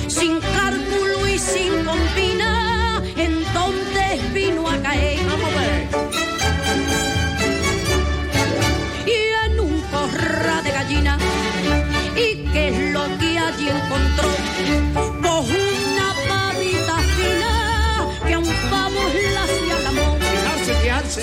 [0.07, 5.20] sin cálculo y sin compina, en donde vino a caer.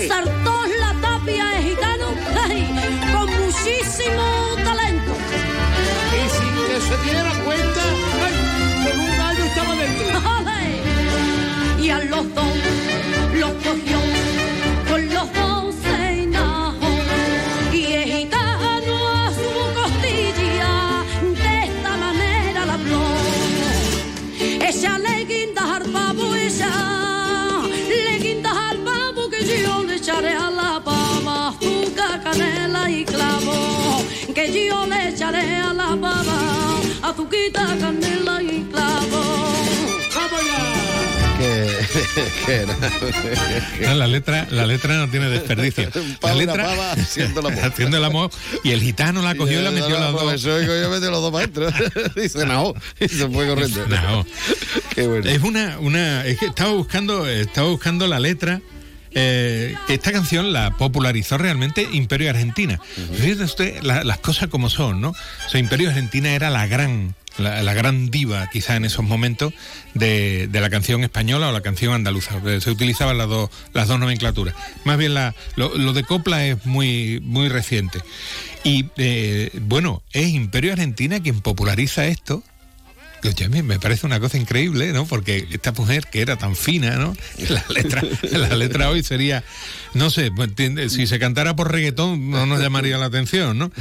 [0.08, 2.06] Saltó la tapia es gitano,
[3.12, 4.24] con muchísimo
[4.64, 5.12] talento.
[6.16, 7.82] Y sin que se diera cuenta,
[8.24, 8.34] ay,
[8.84, 10.06] con un gallo estaba dentro.
[11.82, 12.54] Y a los dos
[13.34, 13.98] los cogió,
[43.80, 45.88] No, la letra, la letra no tiene desperdicio.
[46.22, 47.64] La letra pava haciendo el amor.
[47.64, 48.30] haciendo el amor,
[48.64, 50.42] y el gitano la cogió y la metió las dos.
[50.42, 50.56] Yo
[50.90, 51.72] metió los dos maestros.
[52.16, 52.74] y se enajó.
[53.00, 53.86] Y se fue corriendo.
[53.86, 54.26] No.
[54.94, 55.28] Qué bueno.
[55.28, 58.60] Es una, una, es que estaba buscando, estaba buscando la letra.
[59.12, 62.80] Eh, esta canción la popularizó realmente Imperio Argentina.
[63.14, 65.10] Fíjese usted la- las cosas como son, ¿no?
[65.10, 69.52] O sea, Imperio Argentina era la gran, la, la gran diva, quizá en esos momentos,
[69.94, 72.40] de, de la canción española o la canción andaluza.
[72.46, 74.54] Eh, Se utilizaban las dos, las dos nomenclaturas.
[74.84, 78.00] Más bien la, lo, lo de copla es muy, muy reciente.
[78.64, 82.42] Y eh, bueno, es Imperio Argentina quien populariza esto
[83.22, 85.04] A me parece una cosa increíble, ¿no?
[85.06, 87.16] Porque esta mujer que era tan fina, ¿no?
[87.48, 89.42] La letra, la letra hoy sería,
[89.94, 90.50] no sé, pues,
[90.92, 93.72] si se cantara por reggaetón no nos llamaría la atención, ¿no?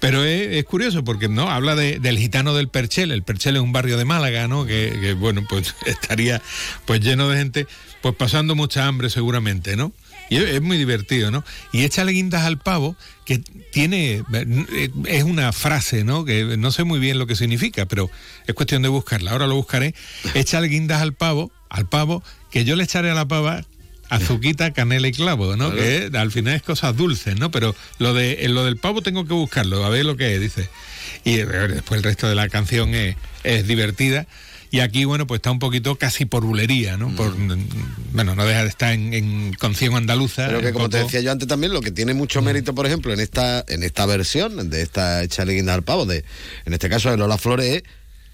[0.00, 1.50] Pero es, es curioso porque, ¿no?
[1.50, 3.10] Habla de- del gitano del Perchel.
[3.12, 4.64] El Perchel es un barrio de Málaga, ¿no?
[4.64, 6.40] Que, que, bueno, pues estaría
[6.86, 7.66] pues lleno de gente,
[8.02, 9.92] pues pasando mucha hambre seguramente, ¿no?
[10.30, 11.44] Y es, es muy divertido, ¿no?
[11.72, 13.42] Y échale guindas al pavo, que
[13.76, 16.24] tiene, eh, es una frase, ¿no?
[16.24, 18.10] Que no sé muy bien lo que significa, pero
[18.46, 19.32] es cuestión de buscarla.
[19.32, 19.94] Ahora lo buscaré.
[20.32, 23.66] Échale guindas al pavo, al pavo, que yo le echaré a la pava
[24.08, 25.74] azuquita, canela y clavo, ¿no?
[25.74, 27.50] Que al final es cosas dulces, ¿no?
[27.50, 30.70] Pero lo de lo del pavo tengo que buscarlo, a ver lo que es, dice.
[31.24, 34.26] Y después el resto de la canción es, es divertida.
[34.76, 37.14] Y aquí, bueno, pues está un poquito casi por bulería, ¿no?
[37.16, 37.34] Por,
[38.12, 40.46] bueno, no deja de estar en, en canción andaluza.
[40.48, 43.12] Pero que como te decía yo antes también, lo que tiene mucho mérito, por ejemplo,
[43.14, 46.24] en esta, en esta versión de esta Echale guinda al pavo, de,
[46.66, 47.82] en este caso de Lola Flores, es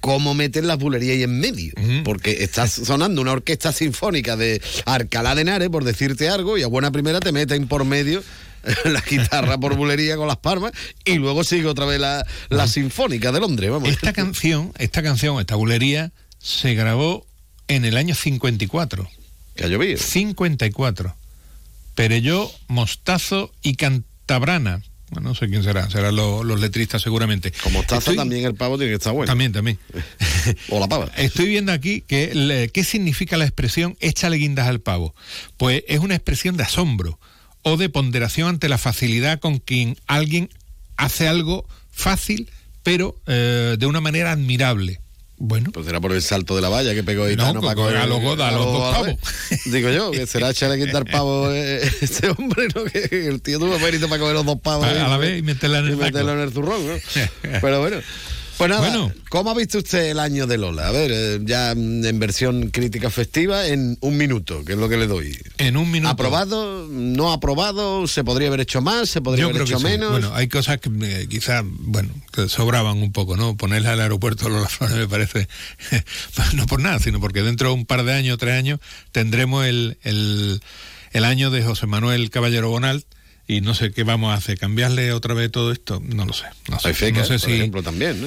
[0.01, 1.75] cómo meten las bulerías ahí en medio.
[2.03, 6.67] Porque está sonando una orquesta sinfónica de Arcalá de Henares, por decirte algo, y a
[6.67, 8.21] buena primera te meten por medio
[8.85, 10.73] la guitarra por bulería con las palmas
[11.05, 13.89] y luego sigue otra vez la, la sinfónica de Londres, vamos.
[13.89, 16.13] Esta canción, esta canción, esta bulería,
[16.43, 17.27] se grabó
[17.69, 19.09] en el año 54.
[19.55, 19.99] Que ha llovido.
[19.99, 21.15] 54.
[21.95, 24.83] Perelló, Mostazo y Cantabrana.
[25.11, 27.53] Bueno, no sé quién será, serán los, los letristas seguramente.
[27.63, 29.27] Como Mostaza también el pavo tiene que estar bueno.
[29.31, 29.79] También, también.
[30.71, 31.11] o la pava.
[31.19, 35.15] Estoy viendo aquí que le- qué significa la expresión échale guindas al pavo.
[35.59, 37.19] Pues es una expresión de asombro
[37.61, 40.49] o de ponderación ante la facilidad con quien alguien
[40.97, 42.49] hace algo fácil,
[42.83, 45.02] pero eh, de una manera admirable.
[45.45, 45.71] Bueno.
[45.73, 47.97] Pues será por el salto de la valla que pegó Gitano No, para co- coger
[47.97, 49.15] a los goda, a los dos pavos.
[49.67, 52.85] Digo yo, que será echarle quitar pavo eh, este hombre, ¿no?
[52.85, 54.87] Que el tío tuvo mérito para coger los dos pavos.
[54.87, 56.33] A- la vez y meterla en el Y meterlo saco.
[56.33, 56.95] en el zurrón, ¿no?
[57.61, 57.97] Pero bueno.
[58.59, 59.13] Pues nada, Bueno.
[59.29, 60.89] ¿cómo ha visto usted el año de Lola?
[60.89, 64.97] A ver, eh, ya en versión crítica festiva, en un minuto, que es lo que
[64.97, 65.37] le doy.
[65.59, 66.11] En un minuto.
[66.13, 66.87] ¿Aprobado?
[66.89, 68.07] ¿No aprobado?
[68.07, 69.09] ¿Se podría haber hecho más?
[69.09, 69.85] ¿Se podría Yo haber creo que hecho sí.
[69.85, 70.11] menos?
[70.13, 73.57] Bueno, hay cosas que eh, quizás, bueno, que sobraban un poco, ¿no?
[73.57, 75.49] Ponerla al aeropuerto Lola Flores me parece,
[76.55, 78.81] no por nada, sino porque dentro de un par de años, tres años,
[79.13, 80.61] tendremos el, el,
[81.13, 83.05] el año de José Manuel Caballero Bonal
[83.47, 86.45] y no sé qué vamos a hacer, cambiarle otra vez todo esto, no lo sé.
[86.71, 88.21] No sé, no sé por si, ejemplo, también,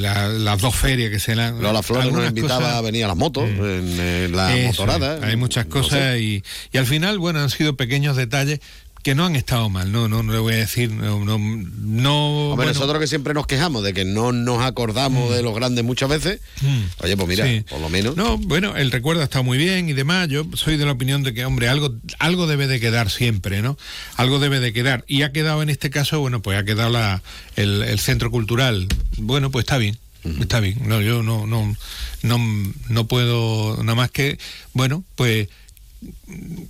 [0.00, 2.78] la- las dos ferias que se la Lola Flores nos invitaba cosas- Mm.
[2.78, 3.60] a venir a las motos, en,
[3.98, 5.26] eh, la Eso motorada.
[5.26, 6.20] Hay muchas No cosas sé.
[6.20, 8.60] y, y al final, bueno, han sido pequeños detalles
[9.02, 12.50] que no han estado mal, no, no, no le voy a decir, no, no, no
[12.50, 15.84] Hombre, bueno, nosotros que siempre nos quejamos de que no nos acordamos de los grandes
[15.84, 17.64] muchas veces, mm, oye, pues mira, Sí.
[17.68, 18.16] por lo menos.
[18.16, 20.28] No, bueno, el recuerdo está muy bien y demás.
[20.28, 23.78] Yo soy de la opinión de que, hombre, algo, algo debe de quedar siempre, ¿no?
[24.16, 25.04] Algo debe de quedar.
[25.08, 27.22] Y ha quedado en este caso, bueno, pues ha quedado la,
[27.56, 28.86] el, el centro cultural.
[29.16, 29.98] Bueno, pues está bien.
[30.40, 30.76] Está bien.
[30.84, 31.74] No, yo no, no,
[32.22, 32.38] no,
[32.90, 34.38] no puedo nada más que,
[34.74, 35.48] bueno, pues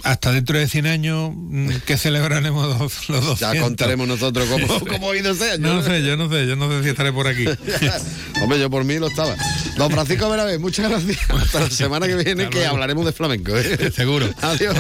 [0.05, 3.41] hasta dentro de 100 años mm, que celebraremos los, los 200.
[3.41, 5.75] Ya contaremos nosotros cómo, cómo ha ido ese año.
[5.75, 7.45] No sé, yo no sé, yo no sé si estaré por aquí.
[8.43, 9.37] Hombre, yo por mí lo estaba.
[9.77, 11.19] Don Francisco Verabé, muchas gracias.
[11.31, 13.57] Hasta la semana que viene que hablaremos de flamenco.
[13.57, 13.93] ¿eh?
[13.95, 14.29] Seguro.
[14.41, 14.77] Adiós.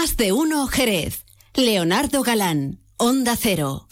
[0.00, 1.24] Más de uno Jerez.
[1.54, 3.88] Leonardo Galán, Onda Cero.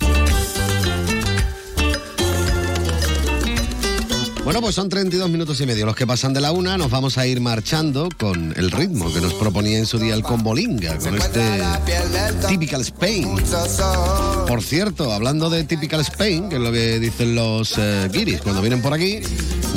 [4.45, 6.78] Bueno, pues son 32 minutos y medio los que pasan de la una.
[6.78, 10.23] Nos vamos a ir marchando con el ritmo que nos proponía en su día el
[10.23, 11.61] Combolinga, con este
[12.47, 13.35] Typical Spain.
[14.47, 18.61] Por cierto, hablando de Typical Spain, que es lo que dicen los eh, guiris cuando
[18.61, 19.19] vienen por aquí,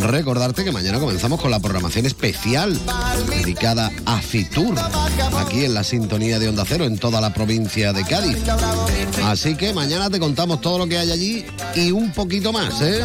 [0.02, 2.80] recordarte que mañana comenzamos con la programación especial
[3.28, 4.76] dedicada a Fitur,
[5.38, 8.38] aquí en la sintonía de Onda Cero, en toda la provincia de Cádiz.
[9.26, 11.46] Así que mañana te contamos todo lo que hay allí
[11.76, 13.04] y un poquito más, ¿eh?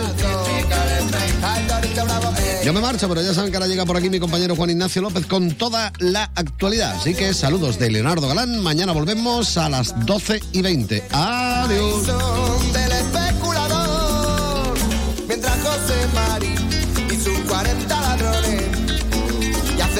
[2.64, 5.02] Yo me marcho, pero ya saben que ahora llega por aquí mi compañero Juan Ignacio
[5.02, 6.96] López con toda la actualidad.
[6.96, 8.62] Así que saludos de Leonardo Galán.
[8.62, 11.04] Mañana volvemos a las 12 y 20.
[11.12, 12.04] Adiós.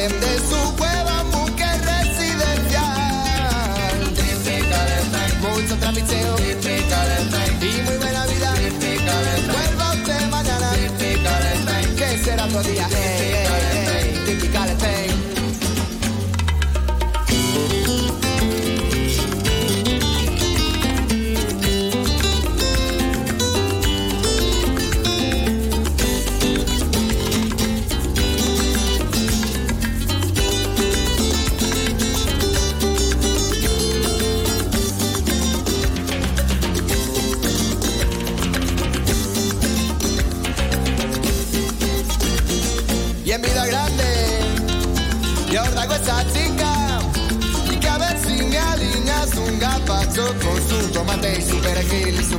[0.05, 0.34] Y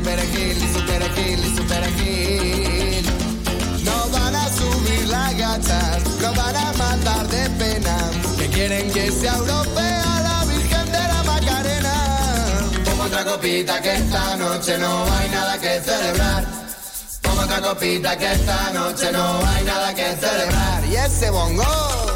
[0.06, 3.06] perejil, y su perejil.
[3.84, 7.98] No van a subir las gachas, no van a matar de pena.
[8.38, 11.96] Que quieren que sea europea la Virgen de la Macarena.
[12.86, 16.46] Toma otra copita que esta noche no hay nada que celebrar.
[17.22, 20.86] Toma otra copita que esta noche no hay nada que celebrar.
[20.86, 22.15] Y ese bongo.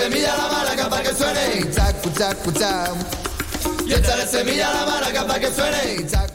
[0.00, 2.96] Semilla a la maraca para que suene, chacu, chacu, chau.
[3.86, 6.29] Y échale semilla a la maraca para que suene, chau.